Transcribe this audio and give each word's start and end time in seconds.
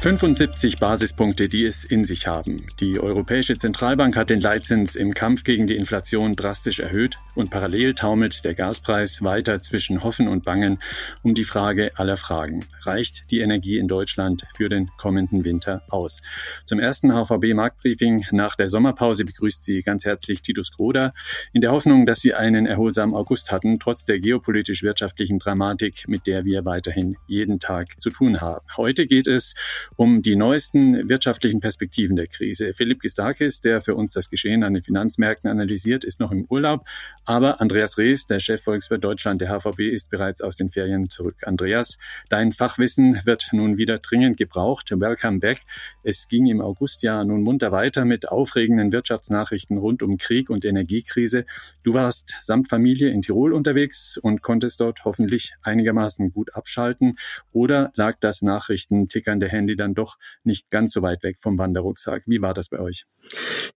75 0.00 0.76
Basispunkte, 0.76 1.48
die 1.48 1.64
es 1.64 1.84
in 1.84 2.04
sich 2.04 2.28
haben. 2.28 2.68
Die 2.78 3.00
Europäische 3.00 3.58
Zentralbank 3.58 4.16
hat 4.16 4.30
den 4.30 4.40
Leitzins 4.40 4.94
im 4.94 5.12
Kampf 5.12 5.42
gegen 5.42 5.66
die 5.66 5.74
Inflation 5.74 6.36
drastisch 6.36 6.78
erhöht 6.78 7.18
und 7.38 7.50
parallel 7.50 7.94
taumelt 7.94 8.44
der 8.44 8.54
Gaspreis 8.54 9.22
weiter 9.22 9.60
zwischen 9.60 10.02
Hoffen 10.02 10.26
und 10.26 10.44
Bangen 10.44 10.80
um 11.22 11.34
die 11.34 11.44
Frage 11.44 11.92
aller 11.96 12.16
Fragen. 12.16 12.66
Reicht 12.82 13.30
die 13.30 13.38
Energie 13.38 13.78
in 13.78 13.86
Deutschland 13.86 14.44
für 14.56 14.68
den 14.68 14.90
kommenden 14.96 15.44
Winter 15.44 15.82
aus? 15.88 16.20
Zum 16.66 16.80
ersten 16.80 17.12
HVB 17.12 17.54
Marktbriefing 17.54 18.26
nach 18.32 18.56
der 18.56 18.68
Sommerpause 18.68 19.24
begrüßt 19.24 19.62
Sie 19.62 19.82
ganz 19.82 20.04
herzlich 20.04 20.42
Titus 20.42 20.72
Groder 20.72 21.12
in 21.52 21.60
der 21.60 21.70
Hoffnung, 21.70 22.06
dass 22.06 22.18
Sie 22.18 22.34
einen 22.34 22.66
erholsamen 22.66 23.14
August 23.14 23.52
hatten, 23.52 23.78
trotz 23.78 24.04
der 24.04 24.18
geopolitisch-wirtschaftlichen 24.18 25.38
Dramatik, 25.38 26.08
mit 26.08 26.26
der 26.26 26.44
wir 26.44 26.64
weiterhin 26.64 27.16
jeden 27.28 27.60
Tag 27.60 28.00
zu 28.00 28.10
tun 28.10 28.40
haben. 28.40 28.66
Heute 28.76 29.06
geht 29.06 29.28
es 29.28 29.54
um 29.94 30.22
die 30.22 30.34
neuesten 30.34 31.08
wirtschaftlichen 31.08 31.60
Perspektiven 31.60 32.16
der 32.16 32.26
Krise. 32.26 32.74
Philipp 32.74 32.98
Gistakis, 32.98 33.60
der 33.60 33.80
für 33.80 33.94
uns 33.94 34.10
das 34.10 34.28
Geschehen 34.28 34.64
an 34.64 34.74
den 34.74 34.82
Finanzmärkten 34.82 35.48
analysiert, 35.48 36.02
ist 36.02 36.18
noch 36.18 36.32
im 36.32 36.44
Urlaub. 36.48 36.84
Aber 37.28 37.60
Andreas 37.60 37.98
Rees, 37.98 38.24
der 38.24 38.40
Chefvolkswirt 38.40 39.04
Deutschland 39.04 39.42
der 39.42 39.50
HVB, 39.50 39.80
ist 39.80 40.08
bereits 40.08 40.40
aus 40.40 40.56
den 40.56 40.70
Ferien 40.70 41.10
zurück. 41.10 41.42
Andreas, 41.42 41.98
dein 42.30 42.52
Fachwissen 42.52 43.20
wird 43.26 43.50
nun 43.52 43.76
wieder 43.76 43.98
dringend 43.98 44.38
gebraucht. 44.38 44.90
Welcome 44.92 45.38
back. 45.38 45.60
Es 46.02 46.28
ging 46.28 46.46
im 46.46 46.62
August 46.62 47.02
ja 47.02 47.22
nun 47.22 47.42
munter 47.42 47.70
weiter 47.70 48.06
mit 48.06 48.30
aufregenden 48.30 48.92
Wirtschaftsnachrichten 48.92 49.76
rund 49.76 50.02
um 50.02 50.16
Krieg 50.16 50.48
und 50.48 50.64
Energiekrise. 50.64 51.44
Du 51.84 51.92
warst 51.92 52.34
samt 52.40 52.70
Familie 52.70 53.10
in 53.10 53.20
Tirol 53.20 53.52
unterwegs 53.52 54.16
und 54.16 54.40
konntest 54.40 54.80
dort 54.80 55.04
hoffentlich 55.04 55.52
einigermaßen 55.60 56.32
gut 56.32 56.54
abschalten. 56.54 57.18
Oder 57.52 57.92
lag 57.94 58.16
das 58.20 58.40
Nachrichtentickernde 58.40 59.48
Handy 59.48 59.76
dann 59.76 59.92
doch 59.92 60.16
nicht 60.44 60.70
ganz 60.70 60.94
so 60.94 61.02
weit 61.02 61.22
weg 61.22 61.36
vom 61.38 61.58
Wanderrucksack. 61.58 62.22
Wie 62.24 62.40
war 62.40 62.54
das 62.54 62.70
bei 62.70 62.78
euch? 62.78 63.04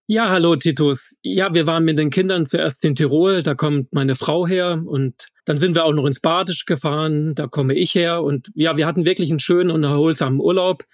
Ja, 0.06 0.30
hallo 0.30 0.56
Titus. 0.56 1.16
Ja, 1.22 1.52
wir 1.52 1.66
waren 1.66 1.84
mit 1.84 1.98
den 1.98 2.08
Kindern 2.08 2.46
zuerst 2.46 2.82
in 2.86 2.94
Tirol, 2.94 3.41
da 3.42 3.54
kommt 3.54 3.92
meine 3.92 4.16
Frau 4.16 4.46
her 4.46 4.82
und 4.84 5.28
dann 5.44 5.58
sind 5.58 5.74
wir 5.74 5.84
auch 5.84 5.92
noch 5.92 6.06
ins 6.06 6.20
Badisch 6.20 6.64
gefahren, 6.66 7.34
da 7.34 7.46
komme 7.46 7.74
ich 7.74 7.94
her 7.94 8.22
und 8.22 8.50
ja, 8.54 8.76
wir 8.76 8.86
hatten 8.86 9.04
wirklich 9.04 9.30
einen 9.30 9.40
schönen 9.40 9.70
und 9.70 9.84
erholsamen 9.84 10.40
Urlaub. 10.40 10.84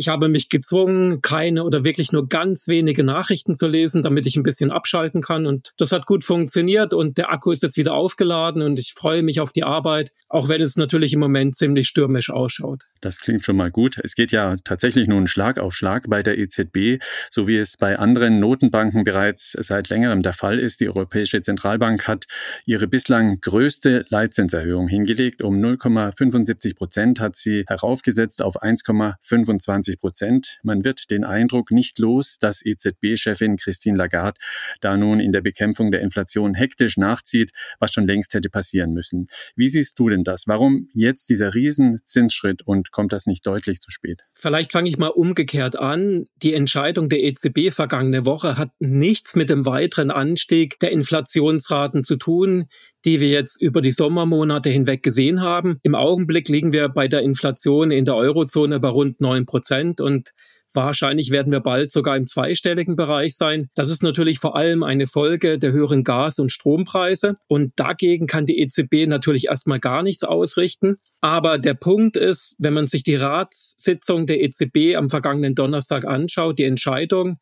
Ich 0.00 0.06
habe 0.06 0.28
mich 0.28 0.48
gezwungen, 0.48 1.22
keine 1.22 1.64
oder 1.64 1.82
wirklich 1.82 2.12
nur 2.12 2.28
ganz 2.28 2.68
wenige 2.68 3.02
Nachrichten 3.02 3.56
zu 3.56 3.66
lesen, 3.66 4.04
damit 4.04 4.26
ich 4.26 4.36
ein 4.36 4.44
bisschen 4.44 4.70
abschalten 4.70 5.22
kann. 5.22 5.44
Und 5.44 5.72
das 5.76 5.90
hat 5.90 6.06
gut 6.06 6.22
funktioniert 6.22 6.94
und 6.94 7.18
der 7.18 7.32
Akku 7.32 7.50
ist 7.50 7.64
jetzt 7.64 7.76
wieder 7.76 7.94
aufgeladen 7.94 8.62
und 8.62 8.78
ich 8.78 8.94
freue 8.96 9.24
mich 9.24 9.40
auf 9.40 9.52
die 9.52 9.64
Arbeit, 9.64 10.12
auch 10.28 10.48
wenn 10.48 10.62
es 10.62 10.76
natürlich 10.76 11.14
im 11.14 11.18
Moment 11.18 11.56
ziemlich 11.56 11.88
stürmisch 11.88 12.30
ausschaut. 12.30 12.84
Das 13.00 13.18
klingt 13.18 13.44
schon 13.44 13.56
mal 13.56 13.72
gut. 13.72 13.98
Es 14.00 14.14
geht 14.14 14.30
ja 14.30 14.54
tatsächlich 14.62 15.08
nun 15.08 15.26
Schlag 15.26 15.58
auf 15.58 15.74
Schlag 15.74 16.04
bei 16.08 16.22
der 16.22 16.38
EZB, 16.38 17.02
so 17.28 17.48
wie 17.48 17.56
es 17.56 17.76
bei 17.76 17.98
anderen 17.98 18.38
Notenbanken 18.38 19.02
bereits 19.02 19.56
seit 19.58 19.88
längerem 19.88 20.22
der 20.22 20.32
Fall 20.32 20.60
ist. 20.60 20.80
Die 20.80 20.86
Europäische 20.86 21.42
Zentralbank 21.42 22.06
hat 22.06 22.26
ihre 22.66 22.86
bislang 22.86 23.40
größte 23.40 24.04
Leitzinserhöhung 24.10 24.86
hingelegt. 24.86 25.42
Um 25.42 25.56
0,75 25.56 26.76
Prozent 26.76 27.18
hat 27.18 27.34
sie 27.34 27.64
heraufgesetzt 27.66 28.42
auf 28.42 28.62
1,25 28.62 29.87
20 29.88 30.00
Prozent. 30.00 30.58
Man 30.62 30.84
wird 30.84 31.10
den 31.10 31.24
Eindruck 31.24 31.70
nicht 31.70 31.98
los, 31.98 32.38
dass 32.38 32.64
EZB-Chefin 32.64 33.56
Christine 33.56 33.96
Lagarde 33.96 34.38
da 34.80 34.96
nun 34.96 35.20
in 35.20 35.32
der 35.32 35.40
Bekämpfung 35.40 35.90
der 35.90 36.02
Inflation 36.02 36.54
hektisch 36.54 36.96
nachzieht, 36.96 37.52
was 37.78 37.92
schon 37.92 38.06
längst 38.06 38.34
hätte 38.34 38.50
passieren 38.50 38.92
müssen. 38.92 39.26
Wie 39.56 39.68
siehst 39.68 39.98
du 39.98 40.08
denn 40.08 40.24
das? 40.24 40.46
Warum 40.46 40.88
jetzt 40.92 41.30
dieser 41.30 41.54
Riesenzinsschritt 41.54 42.62
und 42.62 42.92
kommt 42.92 43.12
das 43.12 43.26
nicht 43.26 43.46
deutlich 43.46 43.80
zu 43.80 43.90
spät? 43.90 44.22
Vielleicht 44.34 44.72
fange 44.72 44.90
ich 44.90 44.98
mal 44.98 45.08
umgekehrt 45.08 45.78
an. 45.78 46.26
Die 46.36 46.54
Entscheidung 46.54 47.08
der 47.08 47.22
EZB 47.22 47.70
vergangene 47.70 48.26
Woche 48.26 48.58
hat 48.58 48.70
nichts 48.78 49.34
mit 49.34 49.50
dem 49.50 49.64
weiteren 49.64 50.10
Anstieg 50.10 50.78
der 50.80 50.92
Inflationsraten 50.92 52.04
zu 52.04 52.16
tun 52.16 52.66
die 53.08 53.20
wir 53.20 53.28
jetzt 53.30 53.58
über 53.62 53.80
die 53.80 53.92
Sommermonate 53.92 54.68
hinweg 54.68 55.02
gesehen 55.02 55.40
haben. 55.40 55.78
Im 55.82 55.94
Augenblick 55.94 56.50
liegen 56.50 56.74
wir 56.74 56.90
bei 56.90 57.08
der 57.08 57.22
Inflation 57.22 57.90
in 57.90 58.04
der 58.04 58.14
Eurozone 58.16 58.80
bei 58.80 58.88
rund 58.88 59.22
neun 59.22 59.46
Prozent 59.46 60.02
und 60.02 60.34
Wahrscheinlich 60.74 61.30
werden 61.30 61.50
wir 61.50 61.60
bald 61.60 61.90
sogar 61.90 62.14
im 62.18 62.26
zweistelligen 62.26 62.94
Bereich 62.94 63.36
sein. 63.36 63.70
Das 63.74 63.88
ist 63.88 64.02
natürlich 64.02 64.38
vor 64.38 64.54
allem 64.54 64.82
eine 64.82 65.06
Folge 65.06 65.58
der 65.58 65.72
höheren 65.72 66.04
Gas- 66.04 66.38
und 66.38 66.52
Strompreise. 66.52 67.36
Und 67.48 67.72
dagegen 67.76 68.26
kann 68.26 68.44
die 68.44 68.60
EZB 68.60 69.08
natürlich 69.08 69.46
erstmal 69.46 69.80
gar 69.80 70.02
nichts 70.02 70.24
ausrichten. 70.24 70.98
Aber 71.22 71.58
der 71.58 71.72
Punkt 71.72 72.18
ist, 72.18 72.54
wenn 72.58 72.74
man 72.74 72.86
sich 72.86 73.02
die 73.02 73.16
Ratssitzung 73.16 74.26
der 74.26 74.42
EZB 74.42 74.94
am 74.94 75.08
vergangenen 75.08 75.54
Donnerstag 75.54 76.04
anschaut, 76.04 76.58
die 76.58 76.64
Entscheidung, 76.64 77.38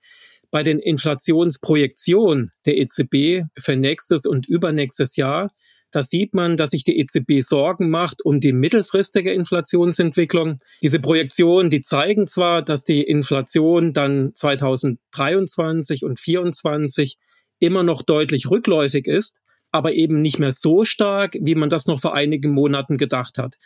bei 0.51 0.63
den 0.63 0.79
Inflationsprojektionen 0.79 2.53
der 2.65 2.79
EZB 2.79 3.47
für 3.59 3.77
nächstes 3.77 4.27
und 4.27 4.47
übernächstes 4.49 5.17
Jahr, 5.17 5.51
da 5.93 6.03
sieht 6.03 6.35
man, 6.35 6.57
dass 6.57 6.71
sich 6.71 6.85
die 6.85 6.99
EZB 6.99 7.43
Sorgen 7.43 7.89
macht 7.91 8.25
um 8.25 8.41
die 8.41 8.53
mittelfristige 8.53 9.33
Inflationsentwicklung. 9.33 10.59
Diese 10.83 11.01
Projektionen, 11.01 11.71
die 11.71 11.81
zeigen 11.81 12.27
zwar, 12.27 12.63
dass 12.63 12.85
die 12.85 13.03
Inflation 13.03 13.93
dann 13.93 14.33
2023 14.35 16.05
und 16.05 16.19
2024 16.19 17.17
immer 17.61 17.83
noch 17.83 18.03
deutlich 18.03 18.51
rückläufig 18.51 19.07
ist, 19.07 19.39
aber 19.77 19.93
eben 19.93 20.23
nicht 20.23 20.39
mehr 20.39 20.53
so 20.53 20.85
stark, 20.85 21.37
wie 21.39 21.55
man 21.55 21.69
das 21.69 21.87
noch 21.87 22.01
vor 22.01 22.15
einigen 22.15 22.53
Monaten 22.53 22.97
gedacht 22.97 23.37
hat. 23.37 23.57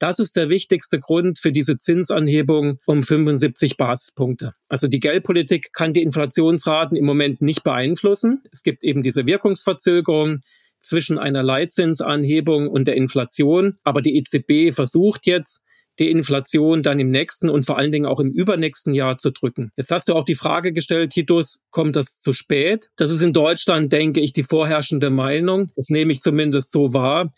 Das 0.00 0.18
ist 0.18 0.34
der 0.34 0.48
wichtigste 0.48 0.98
Grund 0.98 1.38
für 1.38 1.52
diese 1.52 1.76
Zinsanhebung 1.76 2.78
um 2.86 3.04
75 3.04 3.76
Basispunkte. 3.76 4.54
Also 4.68 4.88
die 4.88 4.98
Geldpolitik 4.98 5.72
kann 5.72 5.92
die 5.92 6.02
Inflationsraten 6.02 6.96
im 6.96 7.04
Moment 7.04 7.40
nicht 7.40 7.62
beeinflussen. 7.62 8.42
Es 8.50 8.62
gibt 8.62 8.82
eben 8.82 9.02
diese 9.02 9.26
Wirkungsverzögerung 9.26 10.40
zwischen 10.82 11.18
einer 11.18 11.42
Leitzinsanhebung 11.42 12.68
und 12.68 12.88
der 12.88 12.96
Inflation. 12.96 13.78
Aber 13.84 14.02
die 14.02 14.16
EZB 14.16 14.74
versucht 14.74 15.26
jetzt, 15.26 15.62
die 16.00 16.10
Inflation 16.10 16.82
dann 16.82 16.98
im 16.98 17.10
nächsten 17.10 17.48
und 17.48 17.66
vor 17.66 17.78
allen 17.78 17.92
Dingen 17.92 18.06
auch 18.06 18.18
im 18.18 18.30
übernächsten 18.30 18.94
Jahr 18.94 19.18
zu 19.18 19.30
drücken. 19.30 19.70
Jetzt 19.76 19.90
hast 19.90 20.08
du 20.08 20.14
auch 20.14 20.24
die 20.24 20.34
Frage 20.34 20.72
gestellt, 20.72 21.12
Titus, 21.12 21.62
kommt 21.70 21.94
das 21.94 22.18
zu 22.18 22.32
spät? 22.32 22.88
Das 22.96 23.10
ist 23.10 23.20
in 23.20 23.32
Deutschland, 23.32 23.92
denke 23.92 24.20
ich, 24.20 24.32
die 24.32 24.42
vorherrschende 24.42 25.10
Meinung. 25.10 25.70
Das 25.76 25.90
nehme 25.90 26.12
ich 26.12 26.22
zumindest 26.22 26.72
so 26.72 26.94
wahr. 26.94 27.32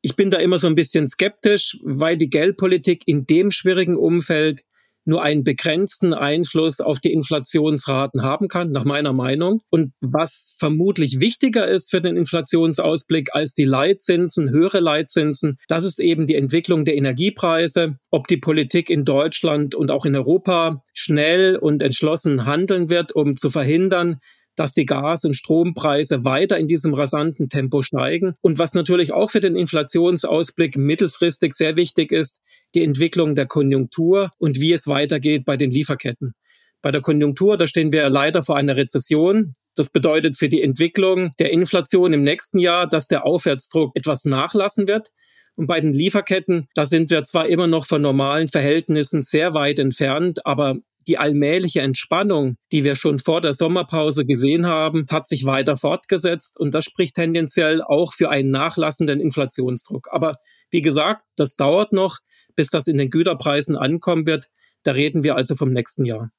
Ich 0.00 0.16
bin 0.16 0.30
da 0.30 0.38
immer 0.38 0.58
so 0.58 0.66
ein 0.66 0.74
bisschen 0.74 1.08
skeptisch, 1.08 1.78
weil 1.82 2.16
die 2.16 2.30
Geldpolitik 2.30 3.02
in 3.06 3.26
dem 3.26 3.50
schwierigen 3.50 3.96
Umfeld 3.96 4.62
nur 5.06 5.22
einen 5.22 5.44
begrenzten 5.44 6.12
Einfluss 6.12 6.80
auf 6.80 7.00
die 7.00 7.12
Inflationsraten 7.12 8.22
haben 8.22 8.48
kann, 8.48 8.70
nach 8.72 8.84
meiner 8.84 9.12
Meinung. 9.12 9.60
Und 9.70 9.92
was 10.00 10.54
vermutlich 10.58 11.20
wichtiger 11.20 11.66
ist 11.66 11.90
für 11.90 12.00
den 12.00 12.16
Inflationsausblick 12.16 13.28
als 13.32 13.54
die 13.54 13.64
Leitzinsen, 13.64 14.50
höhere 14.50 14.80
Leitzinsen, 14.80 15.58
das 15.68 15.84
ist 15.84 16.00
eben 16.00 16.26
die 16.26 16.34
Entwicklung 16.34 16.84
der 16.84 16.96
Energiepreise, 16.96 17.98
ob 18.10 18.26
die 18.26 18.36
Politik 18.36 18.90
in 18.90 19.04
Deutschland 19.04 19.74
und 19.74 19.90
auch 19.90 20.04
in 20.04 20.16
Europa 20.16 20.82
schnell 20.92 21.56
und 21.56 21.82
entschlossen 21.82 22.44
handeln 22.44 22.90
wird, 22.90 23.12
um 23.12 23.36
zu 23.36 23.50
verhindern, 23.50 24.18
dass 24.56 24.74
die 24.74 24.86
Gas- 24.86 25.24
und 25.24 25.34
Strompreise 25.34 26.24
weiter 26.24 26.58
in 26.58 26.66
diesem 26.66 26.94
rasanten 26.94 27.48
Tempo 27.48 27.82
steigen. 27.82 28.34
Und 28.40 28.58
was 28.58 28.74
natürlich 28.74 29.12
auch 29.12 29.30
für 29.30 29.40
den 29.40 29.56
Inflationsausblick 29.56 30.76
mittelfristig 30.76 31.54
sehr 31.54 31.76
wichtig 31.76 32.10
ist, 32.10 32.40
die 32.74 32.82
Entwicklung 32.82 33.34
der 33.34 33.46
Konjunktur 33.46 34.32
und 34.38 34.60
wie 34.60 34.72
es 34.72 34.88
weitergeht 34.88 35.44
bei 35.44 35.56
den 35.56 35.70
Lieferketten. 35.70 36.34
Bei 36.82 36.90
der 36.90 37.00
Konjunktur, 37.00 37.56
da 37.56 37.66
stehen 37.66 37.92
wir 37.92 38.08
leider 38.08 38.42
vor 38.42 38.56
einer 38.56 38.76
Rezession. 38.76 39.54
Das 39.74 39.90
bedeutet 39.90 40.36
für 40.36 40.48
die 40.48 40.62
Entwicklung 40.62 41.32
der 41.38 41.52
Inflation 41.52 42.12
im 42.12 42.22
nächsten 42.22 42.58
Jahr, 42.58 42.88
dass 42.88 43.08
der 43.08 43.26
Aufwärtsdruck 43.26 43.92
etwas 43.94 44.24
nachlassen 44.24 44.88
wird. 44.88 45.10
Und 45.56 45.66
bei 45.66 45.80
den 45.80 45.92
Lieferketten, 45.92 46.68
da 46.74 46.84
sind 46.84 47.10
wir 47.10 47.24
zwar 47.24 47.48
immer 47.48 47.66
noch 47.66 47.86
von 47.86 48.02
normalen 48.02 48.48
Verhältnissen 48.48 49.22
sehr 49.22 49.54
weit 49.54 49.78
entfernt, 49.78 50.44
aber 50.44 50.76
die 51.08 51.18
allmähliche 51.18 51.80
Entspannung, 51.80 52.56
die 52.72 52.84
wir 52.84 52.96
schon 52.96 53.18
vor 53.18 53.40
der 53.40 53.54
Sommerpause 53.54 54.24
gesehen 54.24 54.66
haben, 54.66 55.06
hat 55.10 55.28
sich 55.28 55.44
weiter 55.44 55.76
fortgesetzt 55.76 56.58
und 56.58 56.74
das 56.74 56.84
spricht 56.84 57.14
tendenziell 57.14 57.82
auch 57.82 58.12
für 58.12 58.30
einen 58.30 58.50
nachlassenden 58.50 59.20
Inflationsdruck. 59.20 60.08
Aber 60.10 60.36
wie 60.70 60.82
gesagt, 60.82 61.22
das 61.36 61.54
dauert 61.54 61.92
noch, 61.92 62.18
bis 62.56 62.68
das 62.68 62.86
in 62.88 62.98
den 62.98 63.10
Güterpreisen 63.10 63.76
ankommen 63.76 64.26
wird. 64.26 64.46
Da 64.82 64.92
reden 64.92 65.24
wir 65.24 65.36
also 65.36 65.54
vom 65.54 65.72
nächsten 65.72 66.04
Jahr. 66.04 66.30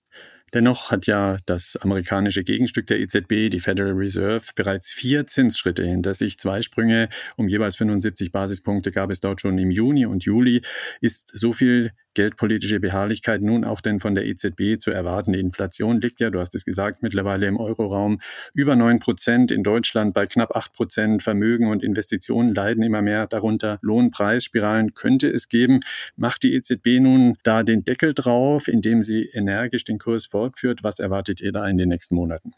Dennoch 0.54 0.92
hat 0.92 1.08
ja 1.08 1.36
das 1.46 1.76
amerikanische 1.76 2.44
Gegenstück 2.44 2.88
der 2.88 3.00
EZB, 3.00 3.50
die 3.50 3.60
Federal 3.60 3.92
Reserve, 3.92 4.44
bereits 4.56 4.94
vier 4.94 5.28
Zinsschritte 5.28 5.84
hinter 5.84 6.14
sich. 6.14 6.40
Zwei 6.40 6.62
Sprünge 6.62 7.10
um 7.36 7.50
jeweils 7.50 7.76
75 7.76 8.32
Basispunkte 8.32 8.92
gab 8.92 9.12
es 9.12 9.20
dort 9.20 9.42
schon 9.42 9.58
im 9.58 9.72
Juni 9.72 10.06
und 10.06 10.24
Juli. 10.24 10.62
Ist 11.02 11.32
so 11.38 11.52
viel 11.52 11.92
geldpolitische 12.14 12.80
Beharrlichkeit 12.80 13.44
nun 13.44 13.64
auch 13.64 13.80
denn 13.80 14.00
von 14.00 14.16
der 14.16 14.26
EZB 14.26 14.80
zu 14.80 14.90
erwarten? 14.90 15.34
Die 15.34 15.40
Inflation 15.40 16.02
liegt 16.02 16.20
ja, 16.20 16.32
du 16.32 16.40
hast 16.40 16.56
es 16.56 16.66
gesagt, 16.66 17.04
mittlerweile 17.04 17.46
im 17.46 17.58
Euroraum 17.58 18.20
über 18.56 18.76
neun 18.76 19.00
Prozent, 19.00 19.52
in 19.52 19.62
Deutschland 19.62 20.16
bei 20.16 20.26
knapp 20.26 20.56
acht 20.56 20.74
Prozent. 20.74 21.22
Vermögen 21.22 21.68
und 21.68 21.84
Investitionen 21.84 22.56
leiden 22.56 22.82
immer 22.84 23.04
mehr 23.04 23.28
darunter. 23.28 23.78
Lohnpreisspiralen 23.82 24.96
könnte 24.96 25.30
es 25.30 25.50
geben. 25.50 25.82
Macht 26.16 26.42
die 26.42 26.56
EZB 26.56 27.00
nun 27.02 27.38
da 27.44 27.62
den 27.62 27.84
Deckel 27.84 28.16
drauf, 28.16 28.68
indem 28.68 29.04
sie 29.04 29.30
energisch 29.34 29.84
den 29.84 29.97
Kurs 29.98 30.28
fortführt? 30.28 30.84
Was 30.84 31.00
erwartet 31.00 31.42
ihr 31.42 31.52
da 31.52 31.68
in 31.68 31.78
den 31.78 31.90
nächsten 31.90 32.16
Monaten? 32.16 32.52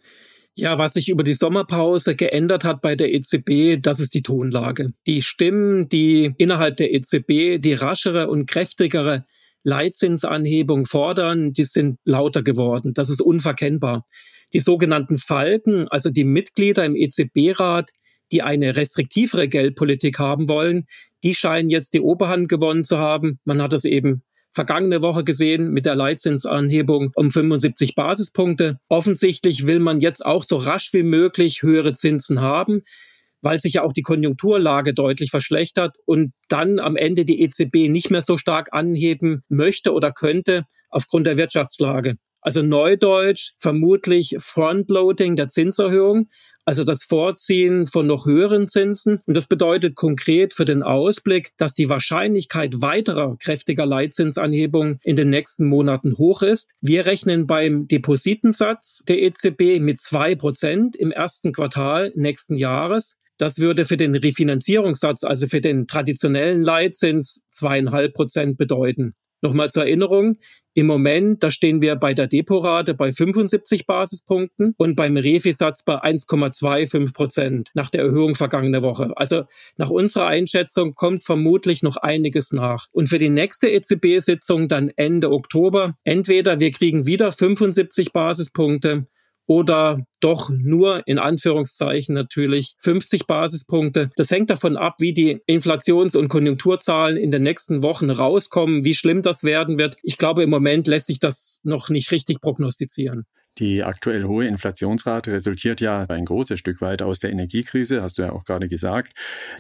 Ja, 0.56 0.78
was 0.78 0.94
sich 0.94 1.08
über 1.08 1.24
die 1.24 1.36
Sommerpause 1.36 2.16
geändert 2.16 2.66
hat 2.66 2.82
bei 2.82 2.96
der 2.96 3.14
EZB, 3.14 3.82
das 3.82 4.00
ist 4.00 4.14
die 4.14 4.24
Tonlage. 4.24 4.92
Die 5.08 5.22
Stimmen, 5.22 5.88
die 5.88 6.34
innerhalb 6.38 6.76
der 6.78 6.94
EZB 6.94 7.62
die 7.62 7.74
raschere 7.74 8.30
und 8.30 8.46
kräftigere 8.46 9.26
Leitzinsanhebung 9.64 10.86
fordern, 10.86 11.54
die 11.54 11.64
sind 11.64 11.98
lauter 12.06 12.44
geworden. 12.44 12.94
Das 12.94 13.10
ist 13.10 13.22
unverkennbar. 13.22 14.04
Die 14.54 14.60
sogenannten 14.60 15.18
Falken, 15.18 15.88
also 15.88 16.10
die 16.10 16.24
Mitglieder 16.24 16.84
im 16.84 16.96
EZB-Rat, 16.96 17.92
die 18.32 18.42
eine 18.42 18.76
restriktivere 18.76 19.48
Geldpolitik 19.48 20.20
haben 20.20 20.50
wollen, 20.50 20.86
die 21.24 21.36
scheinen 21.36 21.70
jetzt 21.70 21.94
die 21.94 22.02
Oberhand 22.02 22.50
gewonnen 22.50 22.84
zu 22.84 22.98
haben. 22.98 23.40
Man 23.44 23.62
hat 23.62 23.74
es 23.74 23.86
eben 23.86 24.24
vergangene 24.52 25.02
Woche 25.02 25.24
gesehen 25.24 25.70
mit 25.72 25.86
der 25.86 25.96
Leitzinsanhebung 25.96 27.12
um 27.16 27.32
75 27.32 27.96
Basispunkte. 27.96 28.80
Offensichtlich 28.90 29.68
will 29.68 29.80
man 29.80 30.00
jetzt 30.00 30.26
auch 30.26 30.44
so 30.44 30.58
rasch 30.58 30.94
wie 30.94 31.04
möglich 31.04 31.62
höhere 31.62 31.94
Zinsen 31.94 32.42
haben 32.42 32.82
weil 33.42 33.60
sich 33.60 33.74
ja 33.74 33.84
auch 33.84 33.94
die 33.94 34.02
Konjunkturlage 34.02 34.94
deutlich 34.94 35.32
verschlechtert 35.32 35.98
und 36.06 36.34
dann 36.48 36.80
am 36.80 36.96
Ende 36.96 37.26
die 37.26 37.42
EZB 37.42 37.90
nicht 37.90 38.12
mehr 38.12 38.22
so 38.22 38.38
stark 38.38 38.70
anheben 38.72 39.44
möchte 39.50 39.94
oder 39.94 40.12
könnte 40.12 40.66
aufgrund 40.90 41.28
der 41.28 41.38
Wirtschaftslage. 41.38 42.16
Also 42.42 42.62
Neudeutsch 42.62 43.52
vermutlich 43.60 44.36
Frontloading 44.40 45.36
der 45.36 45.50
Zinserhöhung, 45.50 46.30
also 46.70 46.84
das 46.84 47.04
Vorziehen 47.04 47.88
von 47.88 48.06
noch 48.06 48.28
höheren 48.28 48.68
Zinsen. 48.68 49.22
Und 49.26 49.36
das 49.36 49.48
bedeutet 49.48 49.96
konkret 49.96 50.54
für 50.54 50.66
den 50.66 50.84
Ausblick, 50.84 51.50
dass 51.58 51.74
die 51.74 51.90
Wahrscheinlichkeit 51.90 52.80
weiterer 52.80 53.38
kräftiger 53.40 53.88
Leitzinsanhebungen 53.88 55.00
in 55.02 55.16
den 55.16 55.32
nächsten 55.32 55.66
Monaten 55.66 56.20
hoch 56.20 56.44
ist. 56.44 56.70
Wir 56.80 57.08
rechnen 57.08 57.48
beim 57.48 57.88
Depositensatz 57.88 59.02
der 59.08 59.20
EZB 59.20 59.80
mit 59.80 60.00
zwei 60.00 60.36
Prozent 60.36 60.96
im 60.96 61.12
ersten 61.12 61.54
Quartal 61.54 62.14
nächsten 62.16 62.56
Jahres. 62.56 63.16
Das 63.40 63.58
würde 63.58 63.86
für 63.86 63.98
den 63.98 64.14
Refinanzierungssatz, 64.14 65.24
also 65.24 65.48
für 65.48 65.62
den 65.62 65.88
traditionellen 65.88 66.62
Leitzins, 66.62 67.42
zweieinhalb 67.50 68.14
Prozent 68.14 68.60
bedeuten. 68.60 69.16
Nochmal 69.42 69.70
zur 69.72 69.84
Erinnerung, 69.84 70.38
im 70.80 70.88
Moment, 70.88 71.44
da 71.44 71.52
stehen 71.52 71.82
wir 71.82 71.98
bei 71.98 72.14
der 72.14 72.28
Deporate 72.28 72.94
bei 72.94 73.12
75 73.12 73.86
Basispunkten 73.86 74.76
und 74.78 74.96
beim 74.96 75.18
Refi-Satz 75.18 75.84
bei 75.84 76.02
1,25 76.02 77.14
Prozent 77.14 77.72
nach 77.74 77.90
der 77.90 78.04
Erhöhung 78.04 78.36
vergangene 78.36 78.82
Woche. 78.82 79.12
Also 79.18 79.44
nach 79.76 79.90
unserer 79.90 80.28
Einschätzung 80.28 80.96
kommt 80.96 81.26
vermutlich 81.26 81.84
noch 81.84 81.98
einiges 81.98 82.54
nach. 82.54 82.88
Und 82.94 83.10
für 83.10 83.20
die 83.20 83.30
nächste 83.30 83.68
EZB-Sitzung 83.68 84.70
dann 84.70 84.90
Ende 84.96 85.32
Oktober, 85.32 85.98
entweder 86.06 86.62
wir 86.62 86.72
kriegen 86.72 87.06
wieder 87.06 87.34
75 87.34 88.14
Basispunkte 88.14 89.08
oder 89.50 90.06
doch 90.20 90.52
nur 90.52 91.02
in 91.08 91.18
Anführungszeichen 91.18 92.14
natürlich 92.14 92.76
50 92.78 93.26
Basispunkte. 93.26 94.12
Das 94.16 94.30
hängt 94.30 94.52
davon 94.52 94.78
ab, 94.78 94.98
wie 95.00 95.12
die 95.12 95.42
Inflations- 95.48 96.16
und 96.16 96.28
Konjunkturzahlen 96.28 97.18
in 97.18 97.32
den 97.32 97.42
nächsten 97.42 97.82
Wochen 97.82 98.12
rauskommen, 98.12 98.84
wie 98.84 98.94
schlimm 98.94 99.24
das 99.24 99.44
werden 99.44 99.80
wird. 99.80 99.96
Ich 100.04 100.20
glaube, 100.20 100.44
im 100.44 100.52
Moment 100.52 100.86
lässt 100.86 101.08
sich 101.08 101.20
das 101.20 101.62
noch 101.64 101.90
nicht 101.90 102.12
richtig 102.12 102.42
prognostizieren. 102.42 103.26
Die 103.60 103.84
aktuell 103.84 104.24
hohe 104.24 104.48
Inflationsrate 104.48 105.34
resultiert 105.34 105.82
ja 105.82 106.06
ein 106.08 106.24
großes 106.24 106.58
Stück 106.58 106.80
weit 106.80 107.02
aus 107.02 107.20
der 107.20 107.32
Energiekrise, 107.32 108.02
hast 108.02 108.18
du 108.18 108.22
ja 108.22 108.32
auch 108.32 108.46
gerade 108.46 108.70
gesagt. 108.70 109.12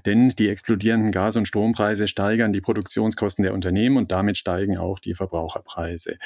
Denn 0.06 0.30
die 0.30 0.48
explodierenden 0.48 1.12
Gas- 1.12 1.36
und 1.36 1.48
Strompreise 1.48 2.07
steigern 2.07 2.54
die 2.54 2.62
Produktionskosten 2.62 3.44
der 3.44 3.54
Unternehmen 3.54 3.98
und 3.98 4.13
damit 4.13 4.38
steigen 4.38 4.78
auch 4.78 5.00
die 5.00 5.16
Verbraucherpreise. 5.16 6.18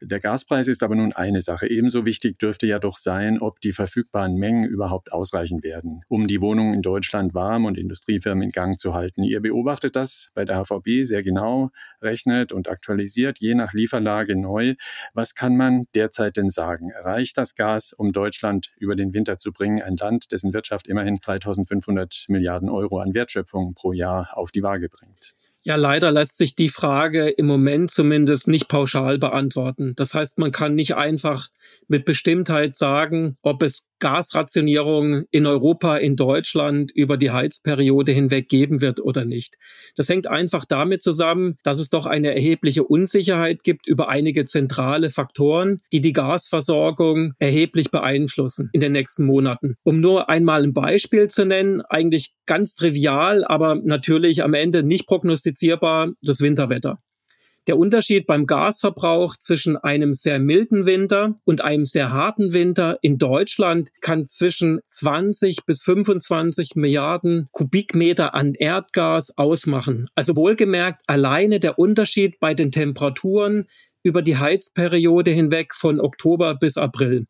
Der 0.00 0.18
Gaspreis 0.18 0.66
ist 0.66 0.82
aber 0.82 0.96
nun 0.96 1.12
eine 1.12 1.40
Sache. 1.40 1.70
Ebenso 1.70 2.04
wichtig 2.04 2.38
dürfte 2.40 2.66
ja 2.66 2.80
doch 2.80 2.96
sein, 2.96 3.40
ob 3.40 3.60
die 3.60 3.72
verfügbaren 3.72 4.34
Mengen 4.34 4.64
überhaupt 4.64 5.12
ausreichen 5.12 5.62
werden, 5.62 6.02
um 6.08 6.26
die 6.26 6.40
Wohnungen 6.40 6.74
in 6.74 6.82
Deutschland 6.82 7.32
warm 7.32 7.64
und 7.64 7.78
Industriefirmen 7.78 8.42
in 8.42 8.50
Gang 8.50 8.80
zu 8.80 8.92
halten. 8.92 9.22
Ihr 9.22 9.40
beobachtet 9.40 9.94
das 9.94 10.30
bei 10.34 10.44
der 10.44 10.64
HVB 10.64 11.04
sehr 11.04 11.22
genau, 11.22 11.70
rechnet 12.02 12.52
und 12.52 12.68
aktualisiert 12.68 13.38
je 13.38 13.54
nach 13.54 13.72
Lieferlage 13.72 14.34
neu. 14.34 14.74
Was 15.14 15.36
kann 15.36 15.56
man 15.56 15.84
derzeit 15.94 16.36
denn 16.36 16.50
sagen? 16.50 16.90
Reicht 17.20 17.36
das 17.36 17.54
Gas, 17.54 17.92
um 17.92 18.12
Deutschland 18.12 18.70
über 18.78 18.96
den 18.96 19.12
Winter 19.12 19.38
zu 19.38 19.52
bringen, 19.52 19.82
ein 19.82 19.96
Land, 19.96 20.32
dessen 20.32 20.54
Wirtschaft 20.54 20.88
immerhin 20.88 21.16
3500 21.16 22.24
Milliarden 22.28 22.70
Euro 22.70 22.98
an 22.98 23.12
Wertschöpfung 23.12 23.74
pro 23.74 23.92
Jahr 23.92 24.30
auf 24.32 24.50
die 24.50 24.62
Waage 24.62 24.88
bringt. 24.88 25.34
Ja, 25.62 25.76
leider 25.76 26.10
lässt 26.10 26.38
sich 26.38 26.54
die 26.54 26.70
Frage 26.70 27.28
im 27.28 27.44
Moment 27.44 27.90
zumindest 27.90 28.48
nicht 28.48 28.68
pauschal 28.68 29.18
beantworten. 29.18 29.92
Das 29.96 30.14
heißt, 30.14 30.38
man 30.38 30.50
kann 30.50 30.74
nicht 30.74 30.96
einfach 30.96 31.48
mit 31.88 32.06
Bestimmtheit 32.06 32.74
sagen, 32.74 33.36
ob 33.42 33.62
es 33.62 33.89
Gasrationierung 34.00 35.24
in 35.30 35.46
Europa, 35.46 35.96
in 35.96 36.16
Deutschland 36.16 36.90
über 36.92 37.16
die 37.16 37.30
Heizperiode 37.30 38.12
hinweg 38.12 38.48
geben 38.48 38.80
wird 38.80 39.00
oder 39.00 39.24
nicht. 39.24 39.56
Das 39.96 40.08
hängt 40.08 40.26
einfach 40.26 40.64
damit 40.64 41.02
zusammen, 41.02 41.56
dass 41.62 41.78
es 41.78 41.90
doch 41.90 42.06
eine 42.06 42.34
erhebliche 42.34 42.84
Unsicherheit 42.84 43.62
gibt 43.62 43.86
über 43.86 44.08
einige 44.08 44.44
zentrale 44.44 45.10
Faktoren, 45.10 45.80
die 45.92 46.00
die 46.00 46.12
Gasversorgung 46.12 47.34
erheblich 47.38 47.90
beeinflussen 47.90 48.70
in 48.72 48.80
den 48.80 48.92
nächsten 48.92 49.24
Monaten. 49.24 49.76
Um 49.84 50.00
nur 50.00 50.28
einmal 50.28 50.62
ein 50.62 50.74
Beispiel 50.74 51.28
zu 51.28 51.44
nennen, 51.44 51.82
eigentlich 51.82 52.32
ganz 52.46 52.74
trivial, 52.74 53.44
aber 53.44 53.76
natürlich 53.76 54.42
am 54.42 54.54
Ende 54.54 54.82
nicht 54.82 55.06
prognostizierbar, 55.06 56.12
das 56.22 56.40
Winterwetter. 56.40 56.98
Der 57.66 57.76
Unterschied 57.76 58.26
beim 58.26 58.46
Gasverbrauch 58.46 59.36
zwischen 59.36 59.76
einem 59.76 60.14
sehr 60.14 60.38
milden 60.38 60.86
Winter 60.86 61.38
und 61.44 61.62
einem 61.62 61.84
sehr 61.84 62.10
harten 62.10 62.54
Winter 62.54 62.98
in 63.02 63.18
Deutschland 63.18 63.90
kann 64.00 64.24
zwischen 64.24 64.80
20 64.86 65.66
bis 65.66 65.82
25 65.82 66.74
Milliarden 66.76 67.48
Kubikmeter 67.52 68.34
an 68.34 68.54
Erdgas 68.54 69.36
ausmachen. 69.36 70.06
Also 70.14 70.36
wohlgemerkt 70.36 71.02
alleine 71.06 71.60
der 71.60 71.78
Unterschied 71.78 72.40
bei 72.40 72.54
den 72.54 72.72
Temperaturen 72.72 73.66
über 74.02 74.22
die 74.22 74.38
Heizperiode 74.38 75.30
hinweg 75.30 75.74
von 75.74 76.00
Oktober 76.00 76.54
bis 76.54 76.78
April. 76.78 77.26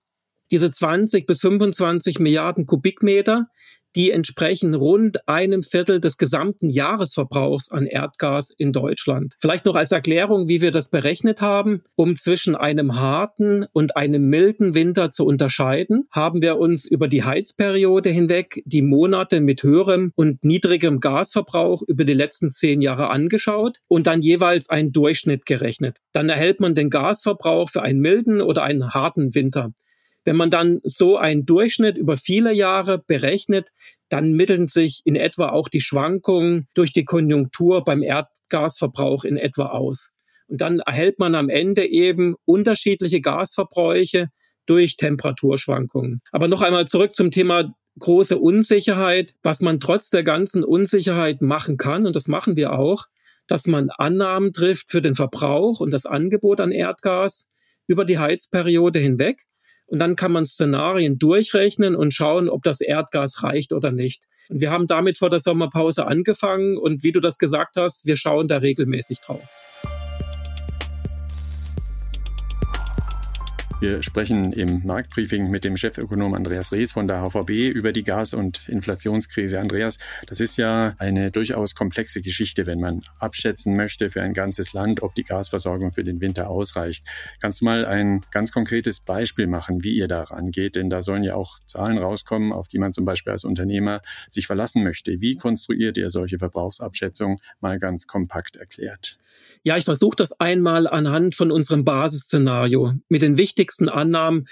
Diese 0.52 0.70
20 0.70 1.26
bis 1.26 1.40
25 1.40 2.18
Milliarden 2.18 2.66
Kubikmeter, 2.66 3.46
die 3.96 4.10
entsprechen 4.10 4.74
rund 4.74 5.28
einem 5.28 5.62
Viertel 5.62 6.00
des 6.00 6.16
gesamten 6.16 6.68
Jahresverbrauchs 6.68 7.70
an 7.70 7.86
Erdgas 7.86 8.50
in 8.50 8.72
Deutschland. 8.72 9.34
Vielleicht 9.40 9.64
noch 9.64 9.74
als 9.74 9.92
Erklärung, 9.92 10.48
wie 10.48 10.62
wir 10.62 10.70
das 10.70 10.90
berechnet 10.90 11.40
haben. 11.40 11.82
Um 11.96 12.16
zwischen 12.16 12.54
einem 12.54 13.00
harten 13.00 13.66
und 13.72 13.96
einem 13.96 14.28
milden 14.28 14.74
Winter 14.74 15.10
zu 15.10 15.26
unterscheiden, 15.26 16.08
haben 16.10 16.42
wir 16.42 16.58
uns 16.58 16.84
über 16.84 17.08
die 17.08 17.24
Heizperiode 17.24 18.10
hinweg 18.10 18.62
die 18.64 18.82
Monate 18.82 19.40
mit 19.40 19.62
höherem 19.62 20.12
und 20.14 20.44
niedrigem 20.44 21.00
Gasverbrauch 21.00 21.82
über 21.86 22.04
die 22.04 22.14
letzten 22.14 22.50
zehn 22.50 22.80
Jahre 22.80 23.10
angeschaut 23.10 23.78
und 23.88 24.06
dann 24.06 24.22
jeweils 24.22 24.68
einen 24.68 24.92
Durchschnitt 24.92 25.46
gerechnet. 25.46 25.98
Dann 26.12 26.28
erhält 26.28 26.60
man 26.60 26.74
den 26.74 26.90
Gasverbrauch 26.90 27.68
für 27.70 27.82
einen 27.82 28.00
milden 28.00 28.40
oder 28.40 28.62
einen 28.62 28.94
harten 28.94 29.34
Winter. 29.34 29.72
Wenn 30.24 30.36
man 30.36 30.50
dann 30.50 30.80
so 30.84 31.16
einen 31.16 31.46
Durchschnitt 31.46 31.96
über 31.96 32.16
viele 32.16 32.52
Jahre 32.52 32.98
berechnet, 32.98 33.70
dann 34.08 34.32
mitteln 34.32 34.68
sich 34.68 35.00
in 35.04 35.16
etwa 35.16 35.50
auch 35.50 35.68
die 35.68 35.80
Schwankungen 35.80 36.66
durch 36.74 36.92
die 36.92 37.04
Konjunktur 37.04 37.84
beim 37.84 38.02
Erdgasverbrauch 38.02 39.24
in 39.24 39.36
etwa 39.36 39.66
aus. 39.66 40.10
Und 40.48 40.60
dann 40.60 40.80
erhält 40.80 41.18
man 41.18 41.34
am 41.34 41.48
Ende 41.48 41.86
eben 41.86 42.34
unterschiedliche 42.44 43.20
Gasverbräuche 43.20 44.28
durch 44.66 44.96
Temperaturschwankungen. 44.96 46.20
Aber 46.32 46.48
noch 46.48 46.60
einmal 46.60 46.86
zurück 46.86 47.14
zum 47.14 47.30
Thema 47.30 47.72
große 47.98 48.38
Unsicherheit, 48.38 49.34
was 49.42 49.60
man 49.60 49.80
trotz 49.80 50.10
der 50.10 50.24
ganzen 50.24 50.64
Unsicherheit 50.64 51.40
machen 51.40 51.76
kann, 51.76 52.06
und 52.06 52.16
das 52.16 52.28
machen 52.28 52.56
wir 52.56 52.72
auch, 52.72 53.06
dass 53.46 53.66
man 53.66 53.90
Annahmen 53.90 54.52
trifft 54.52 54.90
für 54.90 55.02
den 55.02 55.14
Verbrauch 55.14 55.80
und 55.80 55.90
das 55.90 56.06
Angebot 56.06 56.60
an 56.60 56.72
Erdgas 56.72 57.46
über 57.86 58.04
die 58.04 58.18
Heizperiode 58.18 59.00
hinweg 59.00 59.42
und 59.90 59.98
dann 59.98 60.14
kann 60.16 60.32
man 60.32 60.46
Szenarien 60.46 61.18
durchrechnen 61.18 61.96
und 61.96 62.14
schauen, 62.14 62.48
ob 62.48 62.62
das 62.62 62.80
Erdgas 62.80 63.42
reicht 63.42 63.72
oder 63.72 63.90
nicht. 63.90 64.22
Und 64.48 64.60
wir 64.60 64.70
haben 64.70 64.86
damit 64.86 65.18
vor 65.18 65.30
der 65.30 65.40
Sommerpause 65.40 66.06
angefangen 66.06 66.78
und 66.78 67.02
wie 67.02 67.12
du 67.12 67.20
das 67.20 67.38
gesagt 67.38 67.76
hast, 67.76 68.06
wir 68.06 68.16
schauen 68.16 68.46
da 68.46 68.58
regelmäßig 68.58 69.20
drauf. 69.20 69.69
Wir 73.80 74.02
sprechen 74.02 74.52
im 74.52 74.84
Marktbriefing 74.84 75.50
mit 75.50 75.64
dem 75.64 75.78
Chefökonom 75.78 76.34
Andreas 76.34 76.70
Rees 76.70 76.92
von 76.92 77.08
der 77.08 77.22
HVB 77.22 77.70
über 77.70 77.92
die 77.92 78.02
Gas- 78.02 78.34
und 78.34 78.68
Inflationskrise. 78.68 79.58
Andreas, 79.58 79.96
das 80.26 80.40
ist 80.40 80.58
ja 80.58 80.94
eine 80.98 81.30
durchaus 81.30 81.74
komplexe 81.74 82.20
Geschichte, 82.20 82.66
wenn 82.66 82.78
man 82.78 83.00
abschätzen 83.20 83.74
möchte 83.74 84.10
für 84.10 84.20
ein 84.20 84.34
ganzes 84.34 84.74
Land, 84.74 85.02
ob 85.02 85.14
die 85.14 85.22
Gasversorgung 85.22 85.92
für 85.92 86.04
den 86.04 86.20
Winter 86.20 86.50
ausreicht. 86.50 87.06
Kannst 87.40 87.62
du 87.62 87.64
mal 87.64 87.86
ein 87.86 88.20
ganz 88.30 88.52
konkretes 88.52 89.00
Beispiel 89.00 89.46
machen, 89.46 89.82
wie 89.82 89.96
ihr 89.96 90.08
da 90.08 90.24
rangeht? 90.24 90.76
Denn 90.76 90.90
da 90.90 91.00
sollen 91.00 91.22
ja 91.22 91.34
auch 91.34 91.58
Zahlen 91.64 91.96
rauskommen, 91.96 92.52
auf 92.52 92.68
die 92.68 92.78
man 92.78 92.92
zum 92.92 93.06
Beispiel 93.06 93.32
als 93.32 93.44
Unternehmer 93.44 94.02
sich 94.28 94.46
verlassen 94.46 94.84
möchte. 94.84 95.22
Wie 95.22 95.36
konstruiert 95.36 95.96
ihr 95.96 96.10
solche 96.10 96.38
Verbrauchsabschätzungen? 96.38 97.38
Mal 97.60 97.78
ganz 97.78 98.06
kompakt 98.06 98.56
erklärt. 98.56 99.19
Ja, 99.62 99.76
ich 99.76 99.84
versuche 99.84 100.16
das 100.16 100.38
einmal 100.40 100.86
anhand 100.86 101.34
von 101.34 101.50
unserem 101.50 101.84
Basisszenario 101.84 102.94
mit 103.08 103.22
den 103.22 103.36
wichtigsten 103.36 103.88
Annahmen, 103.88 104.46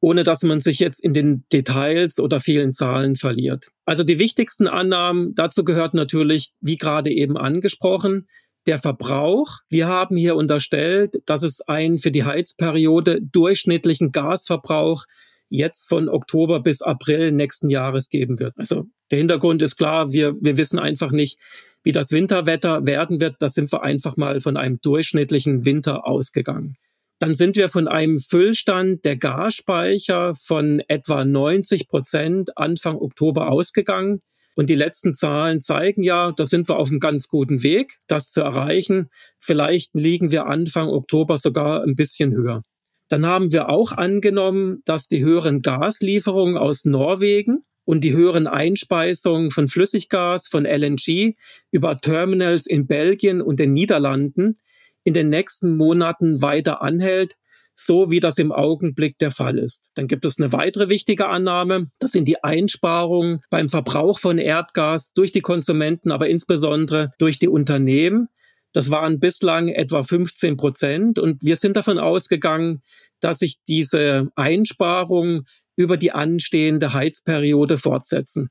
ohne 0.00 0.24
dass 0.24 0.42
man 0.42 0.60
sich 0.60 0.78
jetzt 0.78 1.02
in 1.02 1.12
den 1.12 1.44
Details 1.52 2.18
oder 2.18 2.40
vielen 2.40 2.72
Zahlen 2.72 3.16
verliert. 3.16 3.68
Also 3.84 4.04
die 4.04 4.18
wichtigsten 4.18 4.66
Annahmen, 4.66 5.34
dazu 5.34 5.64
gehört 5.64 5.94
natürlich, 5.94 6.52
wie 6.60 6.76
gerade 6.76 7.10
eben 7.10 7.36
angesprochen, 7.36 8.26
der 8.66 8.78
Verbrauch. 8.78 9.58
Wir 9.68 9.88
haben 9.88 10.16
hier 10.16 10.36
unterstellt, 10.36 11.16
dass 11.26 11.42
es 11.42 11.60
einen 11.62 11.98
für 11.98 12.10
die 12.10 12.24
Heizperiode 12.24 13.20
durchschnittlichen 13.20 14.12
Gasverbrauch 14.12 15.04
jetzt 15.48 15.88
von 15.88 16.08
Oktober 16.08 16.60
bis 16.60 16.82
April 16.82 17.32
nächsten 17.32 17.70
Jahres 17.70 18.08
geben 18.08 18.38
wird. 18.38 18.54
Also 18.56 18.86
der 19.10 19.18
Hintergrund 19.18 19.62
ist 19.62 19.76
klar, 19.76 20.12
wir, 20.12 20.34
wir 20.40 20.56
wissen 20.56 20.78
einfach 20.78 21.12
nicht, 21.12 21.38
wie 21.84 21.92
das 21.92 22.10
Winterwetter 22.10 22.86
werden 22.86 23.20
wird. 23.20 23.36
Da 23.38 23.48
sind 23.48 23.70
wir 23.70 23.82
einfach 23.82 24.16
mal 24.16 24.40
von 24.40 24.56
einem 24.56 24.80
durchschnittlichen 24.80 25.64
Winter 25.64 26.06
ausgegangen. 26.06 26.76
Dann 27.20 27.36
sind 27.36 27.56
wir 27.56 27.68
von 27.68 27.86
einem 27.86 28.18
Füllstand 28.18 29.04
der 29.04 29.16
Gasspeicher 29.16 30.34
von 30.34 30.82
etwa 30.88 31.24
90 31.24 31.86
Prozent 31.86 32.58
Anfang 32.58 32.96
Oktober 32.96 33.50
ausgegangen. 33.50 34.20
Und 34.56 34.70
die 34.70 34.74
letzten 34.74 35.14
Zahlen 35.14 35.60
zeigen 35.60 36.02
ja, 36.02 36.32
da 36.32 36.46
sind 36.46 36.68
wir 36.68 36.76
auf 36.76 36.88
einem 36.88 37.00
ganz 37.00 37.28
guten 37.28 37.62
Weg, 37.62 37.98
das 38.06 38.30
zu 38.30 38.40
erreichen. 38.40 39.08
Vielleicht 39.40 39.94
liegen 39.94 40.30
wir 40.30 40.46
Anfang 40.46 40.88
Oktober 40.88 41.38
sogar 41.38 41.82
ein 41.82 41.96
bisschen 41.96 42.32
höher. 42.32 42.62
Dann 43.08 43.26
haben 43.26 43.52
wir 43.52 43.68
auch 43.68 43.92
angenommen, 43.92 44.82
dass 44.84 45.08
die 45.08 45.24
höheren 45.24 45.60
Gaslieferungen 45.60 46.56
aus 46.56 46.84
Norwegen 46.84 47.62
und 47.84 48.02
die 48.02 48.12
höheren 48.12 48.46
Einspeisungen 48.46 49.50
von 49.50 49.68
Flüssiggas, 49.68 50.48
von 50.48 50.64
LNG 50.64 51.34
über 51.70 51.98
Terminals 51.98 52.66
in 52.66 52.86
Belgien 52.86 53.40
und 53.40 53.60
den 53.60 53.72
Niederlanden 53.72 54.58
in 55.04 55.14
den 55.14 55.28
nächsten 55.28 55.76
Monaten 55.76 56.40
weiter 56.40 56.82
anhält, 56.82 57.36
so 57.76 58.10
wie 58.10 58.20
das 58.20 58.38
im 58.38 58.52
Augenblick 58.52 59.18
der 59.18 59.30
Fall 59.30 59.58
ist. 59.58 59.84
Dann 59.94 60.06
gibt 60.06 60.24
es 60.24 60.38
eine 60.38 60.52
weitere 60.52 60.88
wichtige 60.88 61.26
Annahme, 61.26 61.88
das 61.98 62.12
sind 62.12 62.26
die 62.26 62.42
Einsparungen 62.42 63.40
beim 63.50 63.68
Verbrauch 63.68 64.18
von 64.18 64.38
Erdgas 64.38 65.12
durch 65.12 65.32
die 65.32 65.40
Konsumenten, 65.40 66.10
aber 66.10 66.28
insbesondere 66.28 67.10
durch 67.18 67.38
die 67.38 67.48
Unternehmen. 67.48 68.28
Das 68.72 68.90
waren 68.90 69.20
bislang 69.20 69.68
etwa 69.68 70.02
15 70.02 70.56
Prozent 70.56 71.18
und 71.18 71.42
wir 71.42 71.56
sind 71.56 71.76
davon 71.76 71.98
ausgegangen, 71.98 72.82
dass 73.20 73.38
sich 73.38 73.62
diese 73.66 74.28
Einsparungen 74.34 75.46
über 75.76 75.96
die 75.96 76.12
anstehende 76.12 76.92
Heizperiode 76.92 77.78
fortsetzen. 77.78 78.50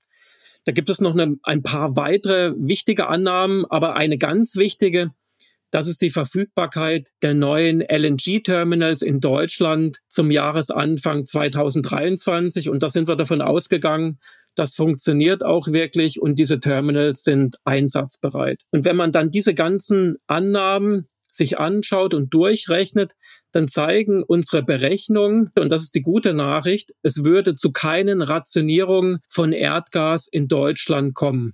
Da 0.66 0.72
gibt 0.72 0.90
es 0.90 1.02
noch 1.02 1.14
eine, 1.14 1.36
ein 1.44 1.62
paar 1.62 1.96
weitere 1.96 2.54
wichtige 2.58 3.08
Annahmen, 3.08 3.66
aber 3.70 3.96
eine 3.96 4.18
ganz 4.18 4.56
wichtige, 4.56 5.12
das 5.72 5.88
ist 5.88 6.02
die 6.04 6.12
Verfügbarkeit 6.12 7.10
der 7.24 7.34
neuen 7.34 7.82
LNG-Terminals 7.82 9.02
in 9.02 9.20
Deutschland 9.20 9.98
zum 10.08 10.30
Jahresanfang 10.30 11.26
2023. 11.26 12.70
Und 12.70 12.84
da 12.84 12.90
sind 12.90 13.08
wir 13.08 13.16
davon 13.16 13.42
ausgegangen, 13.42 14.20
das 14.56 14.76
funktioniert 14.76 15.44
auch 15.44 15.68
wirklich 15.68 16.22
und 16.22 16.38
diese 16.38 16.60
Terminals 16.60 17.24
sind 17.24 17.58
einsatzbereit. 17.64 18.62
Und 18.70 18.86
wenn 18.86 18.96
man 18.96 19.12
dann 19.12 19.32
diese 19.32 19.56
ganzen 19.56 20.18
Annahmen 20.28 21.08
sich 21.36 21.60
anschaut 21.60 22.14
und 22.14 22.34
durchrechnet, 22.34 23.14
dann 23.52 23.68
zeigen 23.68 24.24
unsere 24.24 24.64
Berechnungen, 24.64 25.50
und 25.58 25.70
das 25.70 25.84
ist 25.84 25.96
die 25.96 26.02
gute 26.02 26.34
Nachricht, 26.34 26.92
es 27.02 27.24
würde 27.24 27.54
zu 27.54 27.72
keinen 27.72 28.22
Rationierungen 28.22 29.20
von 29.30 29.52
Erdgas 29.52 30.28
in 30.28 30.48
Deutschland 30.48 31.14
kommen. 31.14 31.54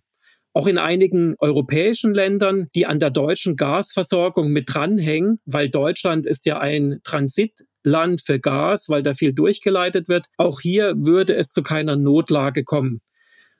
Auch 0.53 0.67
in 0.67 0.77
einigen 0.77 1.35
europäischen 1.39 2.13
Ländern, 2.13 2.67
die 2.75 2.85
an 2.85 2.99
der 2.99 3.11
deutschen 3.11 3.55
Gasversorgung 3.55 4.51
mit 4.51 4.73
dranhängen, 4.73 5.39
weil 5.45 5.69
Deutschland 5.69 6.25
ist 6.25 6.45
ja 6.45 6.59
ein 6.59 6.99
Transitland 7.03 8.21
für 8.21 8.39
Gas, 8.39 8.89
weil 8.89 9.03
da 9.03 9.13
viel 9.13 9.33
durchgeleitet 9.33 10.09
wird. 10.09 10.25
Auch 10.37 10.59
hier 10.59 10.95
würde 10.97 11.35
es 11.35 11.51
zu 11.51 11.61
keiner 11.61 11.95
Notlage 11.95 12.63
kommen. 12.63 13.01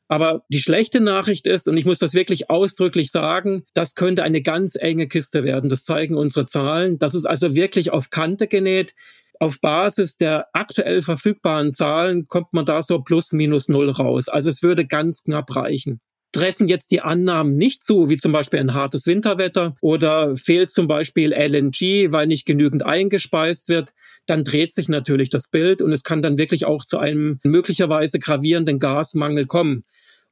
Aber 0.10 0.44
die 0.50 0.60
schlechte 0.60 1.02
Nachricht 1.02 1.46
ist, 1.46 1.68
und 1.68 1.78
ich 1.78 1.86
muss 1.86 2.00
das 2.00 2.16
wirklich 2.16 2.50
ausdrücklich 2.50 3.12
sagen, 3.12 3.62
das 3.76 3.94
könnte 3.94 4.24
eine 4.24 4.42
ganz 4.42 4.76
enge 4.76 5.08
Kiste 5.08 5.44
werden. 5.44 5.70
Das 5.70 5.84
zeigen 5.84 6.18
unsere 6.18 6.46
Zahlen. 6.46 6.98
Das 6.98 7.14
ist 7.14 7.28
also 7.28 7.56
wirklich 7.56 7.92
auf 7.92 8.10
Kante 8.10 8.48
genäht. 8.48 8.96
Auf 9.40 9.62
Basis 9.62 10.18
der 10.18 10.48
aktuell 10.54 11.02
verfügbaren 11.02 11.74
Zahlen 11.74 12.26
kommt 12.26 12.52
man 12.54 12.66
da 12.66 12.82
so 12.82 13.02
plus 13.02 13.32
minus 13.32 13.70
null 13.70 13.92
raus. 13.92 14.28
Also 14.30 14.50
es 14.50 14.64
würde 14.64 14.86
ganz 14.86 15.24
knapp 15.24 15.56
reichen 15.56 16.02
treffen 16.32 16.68
jetzt 16.68 16.92
die 16.92 17.02
Annahmen 17.02 17.56
nicht 17.58 17.84
zu, 17.84 18.10
wie 18.10 18.18
zum 18.18 18.32
Beispiel 18.32 18.60
ein 18.60 18.74
hartes 18.74 19.08
Winterwetter 19.08 19.76
oder 19.82 20.36
fehlt 20.36 20.72
zum 20.72 20.88
Beispiel 20.88 21.34
LNG, 21.34 22.12
weil 22.12 22.28
nicht 22.28 22.46
genügend 22.46 22.86
eingespeist 22.86 23.70
wird, 23.70 23.94
dann 24.26 24.44
dreht 24.44 24.74
sich 24.74 24.90
natürlich 24.90 25.30
das 25.30 25.48
Bild 25.48 25.82
und 25.82 25.92
es 25.92 26.04
kann 26.04 26.22
dann 26.22 26.38
wirklich 26.38 26.66
auch 26.66 26.86
zu 26.86 27.00
einem 27.00 27.40
möglicherweise 27.44 28.20
gravierenden 28.20 28.80
Gasmangel 28.80 29.48
kommen. 29.48 29.84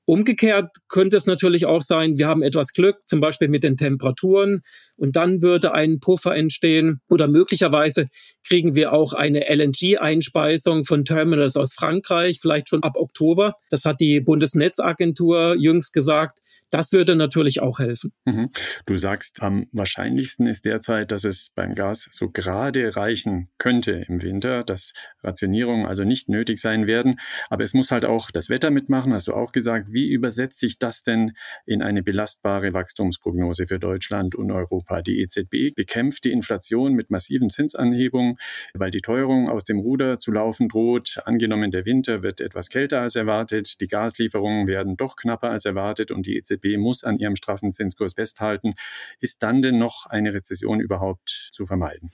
Umgekehrt 0.09 0.73
könnte 0.87 1.17
es 1.17 1.25
natürlich 1.25 1.65
auch 1.65 1.81
sein, 1.81 2.17
wir 2.17 2.29
haben 2.29 2.41
etwas 2.41 2.71
Glück, 2.71 3.03
zum 3.03 3.19
Beispiel 3.19 3.49
mit 3.49 3.63
den 3.63 3.75
Temperaturen, 3.75 4.61
und 4.95 5.17
dann 5.17 5.41
würde 5.41 5.73
ein 5.73 5.99
Puffer 5.99 6.33
entstehen. 6.33 7.01
Oder 7.09 7.27
möglicherweise 7.27 8.07
kriegen 8.47 8.73
wir 8.73 8.93
auch 8.93 9.11
eine 9.11 9.49
LNG-Einspeisung 9.53 10.85
von 10.85 11.03
Terminals 11.03 11.57
aus 11.57 11.73
Frankreich, 11.73 12.39
vielleicht 12.41 12.69
schon 12.69 12.83
ab 12.83 12.95
Oktober. 12.95 13.55
Das 13.69 13.83
hat 13.83 13.99
die 13.99 14.21
Bundesnetzagentur 14.21 15.55
jüngst 15.59 15.91
gesagt. 15.91 16.39
Das 16.69 16.91
würde 16.91 17.15
natürlich 17.15 17.61
auch 17.61 17.79
helfen. 17.79 18.11
Mhm. 18.25 18.49
Du 18.85 18.97
sagst, 18.97 19.41
am 19.41 19.67
wahrscheinlichsten 19.71 20.47
ist 20.47 20.65
derzeit, 20.65 21.11
dass 21.11 21.23
es 21.23 21.51
beim 21.55 21.75
Gas 21.75 22.09
so 22.11 22.29
gerade 22.29 22.95
reichen 22.95 23.47
könnte 23.57 24.05
im 24.07 24.21
Winter, 24.21 24.63
dass 24.63 24.91
Rationierungen 25.23 25.85
also 25.85 26.03
nicht 26.03 26.27
nötig 26.27 26.59
sein 26.59 26.85
werden. 26.85 27.19
Aber 27.49 27.63
es 27.63 27.73
muss 27.73 27.91
halt 27.91 28.03
auch 28.03 28.31
das 28.31 28.49
Wetter 28.49 28.69
mitmachen, 28.69 29.13
hast 29.13 29.29
du 29.29 29.33
auch 29.33 29.53
gesagt. 29.53 29.93
Wie 29.93 30.09
übersetzt 30.09 30.59
sich 30.59 30.77
das 30.77 31.03
denn 31.03 31.33
in 31.65 31.81
eine 31.81 32.03
belastbare 32.03 32.73
Wachstumsprognose 32.73 33.67
für 33.67 33.79
Deutschland 33.79 34.35
und 34.35 34.51
Europa? 34.51 35.01
Die 35.01 35.21
EZB 35.21 35.73
bekämpft 35.73 36.25
die 36.25 36.31
Inflation 36.31 36.93
mit 36.93 37.09
massiven 37.09 37.49
Zinsanhebungen, 37.49 38.37
weil 38.73 38.91
die 38.91 39.01
Teuerung 39.01 39.49
aus 39.49 39.63
dem 39.63 39.79
Ruder 39.79 40.19
zu 40.19 40.31
laufen 40.31 40.67
droht. 40.67 41.19
Angenommen, 41.23 41.71
der 41.71 41.85
Winter 41.85 42.23
wird 42.23 42.41
etwas 42.41 42.69
kälter 42.69 43.01
als 43.01 43.15
erwartet, 43.15 43.79
die 43.79 43.87
Gaslieferungen 43.87 44.67
werden 44.67 44.97
doch 44.97 45.15
knapper 45.15 45.49
als 45.49 45.63
erwartet 45.63 46.11
und 46.11 46.25
die 46.25 46.35
EZB 46.35 46.56
EZB 46.57 46.77
muss 46.77 47.03
an 47.03 47.17
ihrem 47.17 47.35
straffen 47.35 47.71
Zinskurs 47.71 48.13
festhalten. 48.13 48.73
Ist 49.19 49.43
dann 49.43 49.61
denn 49.61 49.77
noch 49.77 50.05
eine 50.07 50.33
Rezession 50.33 50.79
überhaupt 50.79 51.49
zu 51.51 51.65
vermeiden? 51.65 52.11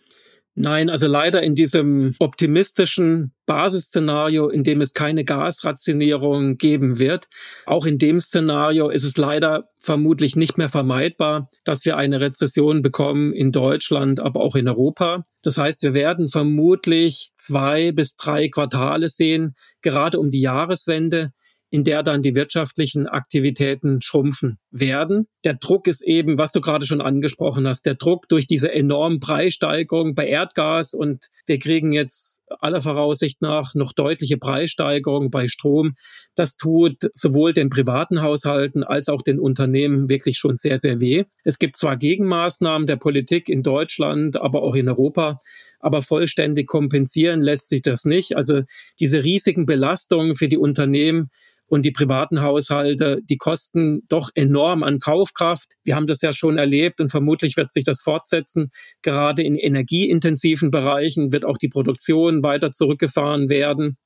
Nein, 0.55 0.91
also 0.91 1.07
leider 1.07 1.41
in 1.41 1.55
diesem 1.55 2.13
optimistischen 2.19 3.33
Basisszenario, 3.47 4.49
in 4.49 4.63
dem 4.63 4.81
es 4.81 4.93
keine 4.93 5.25
Gasrationierung 5.25 6.57
geben 6.57 6.99
wird. 6.99 7.27
Auch 7.65 7.87
in 7.87 7.97
dem 7.97 8.21
Szenario 8.21 8.89
ist 8.89 9.03
es 9.03 9.17
leider 9.17 9.69
vermutlich 9.79 10.35
nicht 10.35 10.59
mehr 10.59 10.69
vermeidbar, 10.69 11.49
dass 11.63 11.85
wir 11.85 11.97
eine 11.97 12.21
Rezession 12.21 12.83
bekommen 12.83 13.33
in 13.33 13.51
Deutschland, 13.51 14.19
aber 14.19 14.41
auch 14.41 14.55
in 14.55 14.67
Europa. 14.67 15.25
Das 15.41 15.57
heißt, 15.57 15.81
wir 15.81 15.95
werden 15.95 16.29
vermutlich 16.29 17.31
zwei 17.35 17.91
bis 17.91 18.15
drei 18.15 18.47
Quartale 18.47 19.09
sehen, 19.09 19.55
gerade 19.81 20.19
um 20.19 20.29
die 20.29 20.41
Jahreswende, 20.41 21.31
in 21.73 21.83
der 21.83 22.03
dann 22.03 22.21
die 22.21 22.35
wirtschaftlichen 22.35 23.07
Aktivitäten 23.07 23.99
schrumpfen 23.99 24.59
werden. 24.69 25.25
Der 25.43 25.55
Druck 25.55 25.87
ist 25.87 26.03
eben, 26.03 26.37
was 26.37 26.51
du 26.51 26.61
gerade 26.61 26.85
schon 26.85 27.01
angesprochen 27.01 27.67
hast, 27.67 27.87
der 27.87 27.95
Druck 27.95 28.29
durch 28.29 28.45
diese 28.45 28.71
enormen 28.71 29.19
Preissteigerungen 29.19 30.13
bei 30.13 30.27
Erdgas 30.27 30.93
und 30.93 31.29
wir 31.47 31.57
kriegen 31.57 31.91
jetzt 31.91 32.43
aller 32.59 32.79
Voraussicht 32.79 33.41
nach 33.41 33.73
noch 33.73 33.91
deutliche 33.91 34.37
Preissteigerungen 34.37 35.31
bei 35.31 35.47
Strom. 35.47 35.95
Das 36.35 36.57
tut 36.57 37.09
sowohl 37.15 37.53
den 37.53 37.71
privaten 37.71 38.21
Haushalten 38.21 38.83
als 38.83 39.09
auch 39.09 39.23
den 39.23 39.39
Unternehmen 39.39 40.09
wirklich 40.11 40.37
schon 40.37 40.57
sehr, 40.57 40.77
sehr 40.77 41.01
weh. 41.01 41.23
Es 41.43 41.57
gibt 41.57 41.77
zwar 41.77 41.97
Gegenmaßnahmen 41.97 42.85
der 42.85 42.97
Politik 42.97 43.49
in 43.49 43.63
Deutschland, 43.63 44.39
aber 44.39 44.61
auch 44.61 44.75
in 44.75 44.89
Europa, 44.89 45.39
aber 45.79 46.03
vollständig 46.03 46.67
kompensieren 46.67 47.41
lässt 47.41 47.67
sich 47.67 47.81
das 47.81 48.05
nicht. 48.05 48.37
Also 48.37 48.61
diese 48.99 49.23
riesigen 49.23 49.65
Belastungen 49.65 50.35
für 50.35 50.47
die 50.47 50.57
Unternehmen 50.57 51.31
und 51.67 51.85
die 51.85 51.91
privaten 51.91 52.41
Haushalte, 52.41 53.19
die 53.29 53.37
kosten 53.37 54.01
doch 54.07 54.29
enorm 54.35 54.83
an 54.83 54.99
Kaufkraft. 54.99 55.73
Wir 55.83 55.95
haben 55.95 56.07
das 56.07 56.21
ja 56.21 56.33
schon 56.33 56.57
erlebt 56.57 57.01
und 57.01 57.09
vermutlich 57.09 57.57
wird 57.57 57.71
sich 57.71 57.83
das 57.83 58.01
fortsetzen. 58.01 58.69
Gerade 59.01 59.43
in 59.43 59.55
energieintensiven 59.55 60.71
Bereichen 60.71 61.31
wird 61.33 61.45
auch 61.45 61.57
die 61.57 61.69
Produktion 61.69 62.43
weiter 62.43 62.71
zurückgefahren 62.71 63.49
werden. 63.49 63.97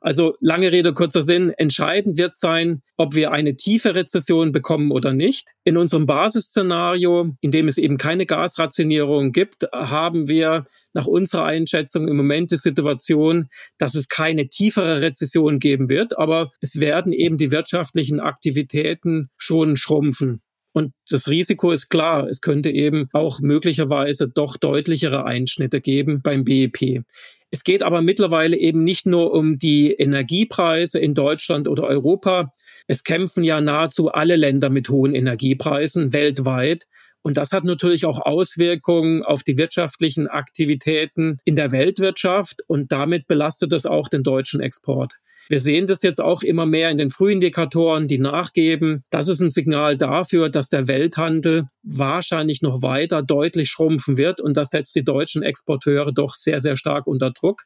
Also 0.00 0.34
lange 0.40 0.72
Rede, 0.72 0.94
kurzer 0.94 1.22
Sinn. 1.22 1.50
Entscheidend 1.56 2.18
wird 2.18 2.36
sein, 2.36 2.82
ob 2.96 3.14
wir 3.14 3.32
eine 3.32 3.56
tiefe 3.56 3.94
Rezession 3.94 4.52
bekommen 4.52 4.90
oder 4.90 5.12
nicht. 5.12 5.50
In 5.64 5.76
unserem 5.76 6.06
Basisszenario, 6.06 7.36
in 7.40 7.50
dem 7.50 7.68
es 7.68 7.78
eben 7.78 7.98
keine 7.98 8.26
Gasrationierung 8.26 9.32
gibt, 9.32 9.66
haben 9.72 10.28
wir 10.28 10.66
nach 10.92 11.06
unserer 11.06 11.44
Einschätzung 11.44 12.08
im 12.08 12.16
Moment 12.16 12.50
die 12.50 12.56
Situation, 12.56 13.48
dass 13.78 13.94
es 13.94 14.08
keine 14.08 14.48
tiefere 14.48 15.02
Rezession 15.02 15.58
geben 15.58 15.88
wird, 15.88 16.18
aber 16.18 16.50
es 16.60 16.80
werden 16.80 17.12
eben 17.12 17.38
die 17.38 17.50
wirtschaftlichen 17.50 18.20
Aktivitäten 18.20 19.30
schon 19.36 19.76
schrumpfen. 19.76 20.40
Und 20.72 20.92
das 21.08 21.28
Risiko 21.28 21.72
ist 21.72 21.88
klar, 21.88 22.28
es 22.28 22.40
könnte 22.40 22.70
eben 22.70 23.08
auch 23.12 23.40
möglicherweise 23.40 24.28
doch 24.28 24.56
deutlichere 24.56 25.24
Einschnitte 25.24 25.80
geben 25.80 26.22
beim 26.22 26.44
BIP. 26.44 27.02
Es 27.50 27.64
geht 27.64 27.82
aber 27.82 28.00
mittlerweile 28.00 28.56
eben 28.56 28.84
nicht 28.84 29.06
nur 29.06 29.32
um 29.32 29.58
die 29.58 29.92
Energiepreise 29.92 30.98
in 30.98 31.14
Deutschland 31.14 31.66
oder 31.66 31.84
Europa. 31.84 32.54
Es 32.86 33.02
kämpfen 33.02 33.42
ja 33.42 33.60
nahezu 33.60 34.10
alle 34.10 34.36
Länder 34.36 34.70
mit 34.70 34.88
hohen 34.88 35.14
Energiepreisen 35.14 36.12
weltweit. 36.12 36.86
Und 37.22 37.36
das 37.36 37.52
hat 37.52 37.64
natürlich 37.64 38.06
auch 38.06 38.18
Auswirkungen 38.18 39.22
auf 39.22 39.42
die 39.42 39.58
wirtschaftlichen 39.58 40.26
Aktivitäten 40.26 41.38
in 41.44 41.56
der 41.56 41.72
Weltwirtschaft 41.72 42.62
und 42.66 42.92
damit 42.92 43.26
belastet 43.26 43.72
es 43.72 43.86
auch 43.86 44.08
den 44.08 44.22
deutschen 44.22 44.60
Export. 44.60 45.14
Wir 45.50 45.60
sehen 45.60 45.88
das 45.88 46.02
jetzt 46.02 46.20
auch 46.20 46.42
immer 46.42 46.64
mehr 46.64 46.90
in 46.90 46.98
den 46.98 47.10
Frühindikatoren, 47.10 48.06
die 48.06 48.18
nachgeben. 48.18 49.02
Das 49.10 49.26
ist 49.26 49.40
ein 49.40 49.50
Signal 49.50 49.96
dafür, 49.96 50.48
dass 50.48 50.68
der 50.68 50.86
Welthandel 50.86 51.64
wahrscheinlich 51.82 52.62
noch 52.62 52.82
weiter 52.82 53.22
deutlich 53.22 53.68
schrumpfen 53.68 54.16
wird 54.16 54.40
und 54.40 54.56
das 54.56 54.70
setzt 54.70 54.94
die 54.94 55.02
deutschen 55.02 55.42
Exporteure 55.42 56.12
doch 56.12 56.36
sehr, 56.36 56.60
sehr 56.60 56.76
stark 56.76 57.08
unter 57.08 57.32
Druck. 57.32 57.64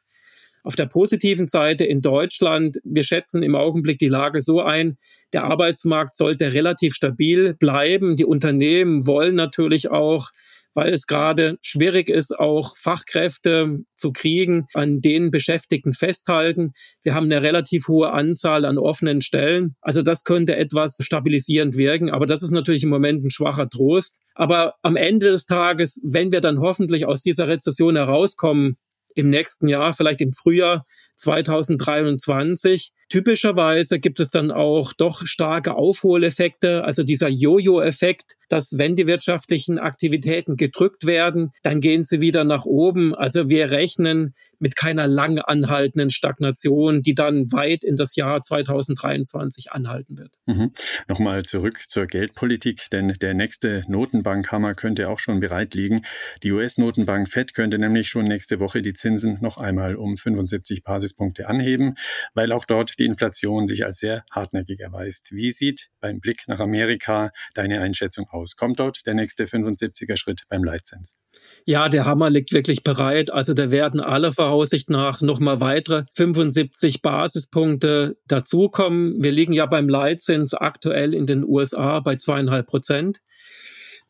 Auf 0.65 0.75
der 0.75 0.87
positiven 0.87 1.47
Seite 1.47 1.85
in 1.85 2.01
Deutschland, 2.01 2.79
wir 2.83 3.03
schätzen 3.03 3.43
im 3.43 3.53
Augenblick 3.53 3.99
die 3.99 4.07
Lage 4.07 4.41
so 4.41 4.61
ein, 4.61 4.97
der 5.31 5.43
Arbeitsmarkt 5.43 6.17
sollte 6.17 6.53
relativ 6.53 6.95
stabil 6.95 7.53
bleiben. 7.53 8.15
Die 8.15 8.25
Unternehmen 8.25 9.05
wollen 9.05 9.35
natürlich 9.35 9.91
auch 9.91 10.31
weil 10.77 10.93
es 10.93 11.07
gerade 11.07 11.57
schwierig 11.61 12.09
ist, 12.09 12.37
auch 12.37 12.75
Fachkräfte 12.75 13.85
zu 13.95 14.11
kriegen, 14.11 14.67
an 14.73 14.99
denen 14.99 15.31
Beschäftigten 15.31 15.93
festhalten. 15.93 16.73
Wir 17.01 17.13
haben 17.13 17.27
eine 17.27 17.41
relativ 17.41 17.87
hohe 17.87 18.11
Anzahl 18.11 18.65
an 18.65 18.77
offenen 18.77 19.21
Stellen. 19.21 19.77
Also 19.79 20.01
das 20.01 20.25
könnte 20.25 20.57
etwas 20.57 20.97
stabilisierend 20.99 21.77
wirken, 21.77 22.09
aber 22.09 22.25
das 22.25 22.43
ist 22.43 22.51
natürlich 22.51 22.83
im 22.83 22.89
Moment 22.89 23.23
ein 23.23 23.29
schwacher 23.29 23.69
Trost. 23.69 24.19
Aber 24.33 24.73
am 24.81 24.97
Ende 24.97 25.31
des 25.31 25.45
Tages, 25.45 26.01
wenn 26.03 26.33
wir 26.33 26.41
dann 26.41 26.59
hoffentlich 26.59 27.05
aus 27.05 27.21
dieser 27.21 27.47
Rezession 27.47 27.95
herauskommen, 27.95 28.75
im 29.15 29.29
nächsten 29.29 29.67
Jahr, 29.67 29.93
vielleicht 29.93 30.21
im 30.21 30.31
Frühjahr 30.31 30.85
2023. 31.17 32.91
Typischerweise 33.09 33.99
gibt 33.99 34.19
es 34.19 34.29
dann 34.29 34.51
auch 34.51 34.93
doch 34.93 35.25
starke 35.25 35.75
Aufholeffekte, 35.75 36.83
also 36.83 37.03
dieser 37.03 37.29
Jojo-Effekt, 37.29 38.35
dass 38.49 38.77
wenn 38.77 38.95
die 38.95 39.07
wirtschaftlichen 39.07 39.79
Aktivitäten 39.79 40.55
gedrückt 40.55 41.05
werden, 41.05 41.51
dann 41.63 41.81
gehen 41.81 42.03
sie 42.03 42.21
wieder 42.21 42.43
nach 42.43 42.65
oben. 42.65 43.15
Also 43.15 43.49
wir 43.49 43.71
rechnen 43.71 44.33
mit 44.59 44.75
keiner 44.75 45.07
lang 45.07 45.39
anhaltenden 45.39 46.09
Stagnation, 46.09 47.01
die 47.01 47.13
dann 47.13 47.51
weit 47.51 47.83
in 47.83 47.95
das 47.95 48.15
Jahr 48.15 48.41
2023 48.41 49.71
anhalten 49.71 50.17
wird. 50.17 50.35
Mhm. 50.45 50.71
Nochmal 51.07 51.43
zurück 51.43 51.83
zur 51.87 52.07
Geldpolitik, 52.07 52.89
denn 52.91 53.13
der 53.21 53.33
nächste 53.33 53.83
Notenbankhammer 53.87 54.73
könnte 54.75 55.09
auch 55.09 55.19
schon 55.19 55.39
bereit 55.39 55.75
liegen. 55.75 56.01
Die 56.43 56.51
US-Notenbank 56.51 57.29
Fed 57.29 57.53
könnte 57.53 57.77
nämlich 57.77 58.07
schon 58.07 58.25
nächste 58.25 58.59
Woche 58.59 58.81
die 58.81 58.93
Zinsen 58.93 59.37
noch 59.41 59.57
einmal 59.57 59.95
um 59.95 60.17
75 60.17 60.83
Basispunkte 60.83 61.47
anheben, 61.47 61.95
weil 62.33 62.51
auch 62.51 62.65
dort 62.65 62.97
die 62.99 63.05
Inflation 63.05 63.67
sich 63.67 63.85
als 63.85 63.97
sehr 63.97 64.23
hartnäckig 64.31 64.79
erweist. 64.79 65.31
Wie 65.31 65.51
sieht 65.51 65.89
beim 65.99 66.19
Blick 66.19 66.43
nach 66.47 66.59
Amerika 66.59 67.31
deine 67.53 67.81
Einschätzung 67.81 68.27
aus? 68.29 68.34
Kommt 68.57 68.79
dort 68.79 69.05
der 69.05 69.13
nächste 69.13 69.45
75er 69.45 70.17
Schritt 70.17 70.43
beim 70.49 70.63
Leitzins? 70.63 71.17
Ja, 71.65 71.89
der 71.89 72.05
Hammer 72.05 72.29
liegt 72.29 72.51
wirklich 72.51 72.83
bereit. 72.83 73.31
Also 73.31 73.53
da 73.53 73.71
werden 73.71 73.99
alle 73.99 74.31
Voraussicht 74.31 74.89
nach 74.89 75.21
nochmal 75.21 75.59
weitere 75.59 76.05
75 76.13 77.01
Basispunkte 77.01 78.17
dazukommen. 78.27 79.23
Wir 79.23 79.31
liegen 79.31 79.53
ja 79.53 79.65
beim 79.65 79.89
Leitzins 79.89 80.53
aktuell 80.53 81.13
in 81.13 81.25
den 81.25 81.43
USA 81.43 81.99
bei 81.99 82.15
zweieinhalb 82.15 82.67
Prozent 82.67 83.21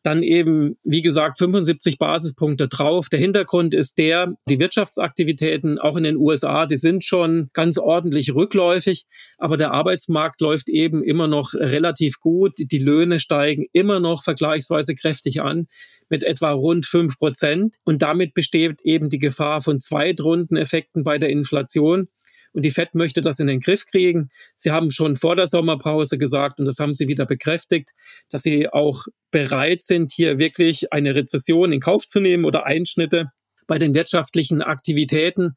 dann 0.06 0.22
eben, 0.22 0.76
wie 0.84 1.02
gesagt, 1.02 1.38
75 1.38 1.98
Basispunkte 1.98 2.68
drauf. 2.68 3.08
Der 3.08 3.18
Hintergrund 3.18 3.74
ist 3.74 3.98
der, 3.98 4.34
die 4.48 4.60
Wirtschaftsaktivitäten 4.60 5.80
auch 5.80 5.96
in 5.96 6.04
den 6.04 6.16
USA, 6.16 6.66
die 6.66 6.76
sind 6.76 7.04
schon 7.04 7.50
ganz 7.52 7.76
ordentlich 7.76 8.32
rückläufig, 8.32 9.04
aber 9.36 9.56
der 9.56 9.72
Arbeitsmarkt 9.72 10.40
läuft 10.40 10.68
eben 10.68 11.02
immer 11.02 11.26
noch 11.26 11.54
relativ 11.54 12.20
gut. 12.20 12.52
Die 12.56 12.78
Löhne 12.78 13.18
steigen 13.18 13.66
immer 13.72 13.98
noch 13.98 14.22
vergleichsweise 14.22 14.94
kräftig 14.94 15.42
an 15.42 15.66
mit 16.08 16.22
etwa 16.22 16.52
rund 16.52 16.86
fünf 16.86 17.18
Prozent. 17.18 17.76
Und 17.84 18.02
damit 18.02 18.32
besteht 18.32 18.80
eben 18.82 19.10
die 19.10 19.18
Gefahr 19.18 19.60
von 19.60 19.80
Zweitrundeneffekten 19.80 21.02
bei 21.02 21.18
der 21.18 21.30
Inflation. 21.30 22.08
Und 22.56 22.62
die 22.64 22.70
FED 22.70 22.94
möchte 22.94 23.20
das 23.20 23.38
in 23.38 23.48
den 23.48 23.60
Griff 23.60 23.84
kriegen. 23.84 24.30
Sie 24.54 24.70
haben 24.70 24.90
schon 24.90 25.16
vor 25.16 25.36
der 25.36 25.46
Sommerpause 25.46 26.16
gesagt, 26.16 26.58
und 26.58 26.64
das 26.64 26.78
haben 26.78 26.94
sie 26.94 27.06
wieder 27.06 27.26
bekräftigt, 27.26 27.90
dass 28.30 28.44
sie 28.44 28.70
auch 28.70 29.04
bereit 29.30 29.82
sind, 29.82 30.10
hier 30.10 30.38
wirklich 30.38 30.90
eine 30.90 31.14
Rezession 31.14 31.70
in 31.70 31.80
Kauf 31.80 32.08
zu 32.08 32.18
nehmen 32.18 32.46
oder 32.46 32.64
Einschnitte 32.64 33.26
bei 33.66 33.78
den 33.78 33.92
wirtschaftlichen 33.92 34.62
Aktivitäten. 34.62 35.54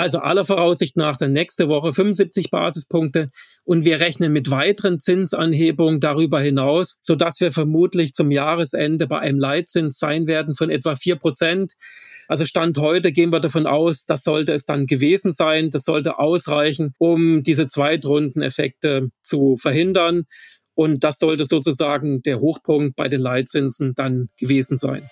Also 0.00 0.20
aller 0.20 0.46
Voraussicht 0.46 0.96
nach 0.96 1.18
dann 1.18 1.34
nächste 1.34 1.68
Woche 1.68 1.92
75 1.92 2.50
Basispunkte 2.50 3.30
und 3.64 3.84
wir 3.84 4.00
rechnen 4.00 4.32
mit 4.32 4.50
weiteren 4.50 4.98
Zinsanhebungen 4.98 6.00
darüber 6.00 6.40
hinaus, 6.40 7.00
sodass 7.02 7.38
wir 7.40 7.52
vermutlich 7.52 8.14
zum 8.14 8.30
Jahresende 8.30 9.06
bei 9.06 9.18
einem 9.18 9.38
Leitzins 9.38 9.98
sein 9.98 10.26
werden 10.26 10.54
von 10.54 10.70
etwa 10.70 10.94
vier 10.94 11.16
Prozent. 11.16 11.74
Also 12.28 12.46
Stand 12.46 12.78
heute 12.78 13.12
gehen 13.12 13.30
wir 13.30 13.40
davon 13.40 13.66
aus, 13.66 14.06
das 14.06 14.24
sollte 14.24 14.54
es 14.54 14.64
dann 14.64 14.86
gewesen 14.86 15.34
sein. 15.34 15.68
Das 15.68 15.84
sollte 15.84 16.18
ausreichen, 16.18 16.94
um 16.96 17.42
diese 17.42 17.66
Zweitrundeneffekte 17.66 19.10
zu 19.22 19.56
verhindern. 19.56 20.24
Und 20.74 21.04
das 21.04 21.18
sollte 21.18 21.44
sozusagen 21.44 22.22
der 22.22 22.40
Hochpunkt 22.40 22.96
bei 22.96 23.08
den 23.08 23.20
Leitzinsen 23.20 23.94
dann 23.94 24.30
gewesen 24.38 24.78
sein. 24.78 25.10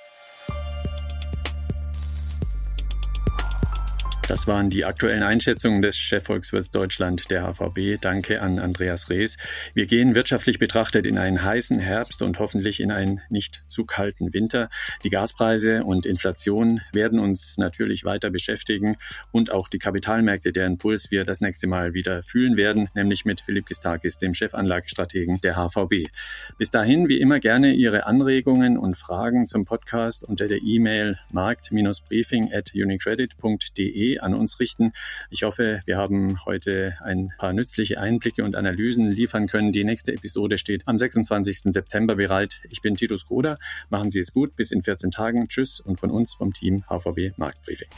Das 4.28 4.46
waren 4.46 4.68
die 4.68 4.84
aktuellen 4.84 5.22
Einschätzungen 5.22 5.80
des 5.80 5.96
Chefvolkswirts 5.96 6.70
Deutschland, 6.70 7.30
der 7.30 7.44
HVB. 7.44 7.98
Danke 7.98 8.42
an 8.42 8.58
Andreas 8.58 9.08
Rees. 9.08 9.38
Wir 9.72 9.86
gehen 9.86 10.14
wirtschaftlich 10.14 10.58
betrachtet 10.58 11.06
in 11.06 11.16
einen 11.16 11.42
heißen 11.42 11.78
Herbst 11.78 12.20
und 12.20 12.38
hoffentlich 12.38 12.80
in 12.80 12.92
einen 12.92 13.22
nicht 13.30 13.62
zu 13.68 13.86
kalten 13.86 14.34
Winter. 14.34 14.68
Die 15.02 15.08
Gaspreise 15.08 15.82
und 15.82 16.04
Inflation 16.04 16.82
werden 16.92 17.20
uns 17.20 17.56
natürlich 17.56 18.04
weiter 18.04 18.28
beschäftigen 18.28 18.98
und 19.32 19.50
auch 19.50 19.66
die 19.66 19.78
Kapitalmärkte, 19.78 20.52
deren 20.52 20.76
Puls 20.76 21.10
wir 21.10 21.24
das 21.24 21.40
nächste 21.40 21.66
Mal 21.66 21.94
wieder 21.94 22.22
fühlen 22.22 22.58
werden, 22.58 22.90
nämlich 22.92 23.24
mit 23.24 23.40
Philipp 23.40 23.64
Gistakis, 23.64 24.18
dem 24.18 24.34
Chefanlagestrategen 24.34 25.40
der 25.40 25.56
HVB. 25.56 26.10
Bis 26.58 26.70
dahin, 26.70 27.08
wie 27.08 27.18
immer, 27.18 27.40
gerne 27.40 27.72
Ihre 27.72 28.04
Anregungen 28.04 28.76
und 28.76 28.94
Fragen 28.94 29.46
zum 29.46 29.64
Podcast 29.64 30.22
unter 30.22 30.48
der 30.48 30.60
E-Mail 30.60 31.18
markt-briefing 31.32 32.52
at 32.52 32.72
unicredit.de 32.74 34.17
an 34.22 34.34
uns 34.34 34.60
richten. 34.60 34.92
Ich 35.30 35.42
hoffe, 35.42 35.80
wir 35.84 35.96
haben 35.96 36.44
heute 36.44 36.94
ein 37.02 37.32
paar 37.38 37.52
nützliche 37.52 38.00
Einblicke 38.00 38.44
und 38.44 38.56
Analysen 38.56 39.10
liefern 39.10 39.46
können. 39.46 39.72
Die 39.72 39.84
nächste 39.84 40.12
Episode 40.12 40.58
steht 40.58 40.86
am 40.86 40.98
26. 40.98 41.72
September 41.72 42.16
bereit. 42.16 42.60
Ich 42.70 42.82
bin 42.82 42.94
Titus 42.94 43.26
Groder. 43.26 43.58
Machen 43.90 44.10
Sie 44.10 44.20
es 44.20 44.32
gut. 44.32 44.56
Bis 44.56 44.70
in 44.70 44.82
14 44.82 45.10
Tagen. 45.10 45.48
Tschüss 45.48 45.80
und 45.80 45.98
von 45.98 46.10
uns 46.10 46.34
vom 46.34 46.52
Team 46.52 46.84
HVB 46.88 47.36
Marktbriefing. 47.36 47.88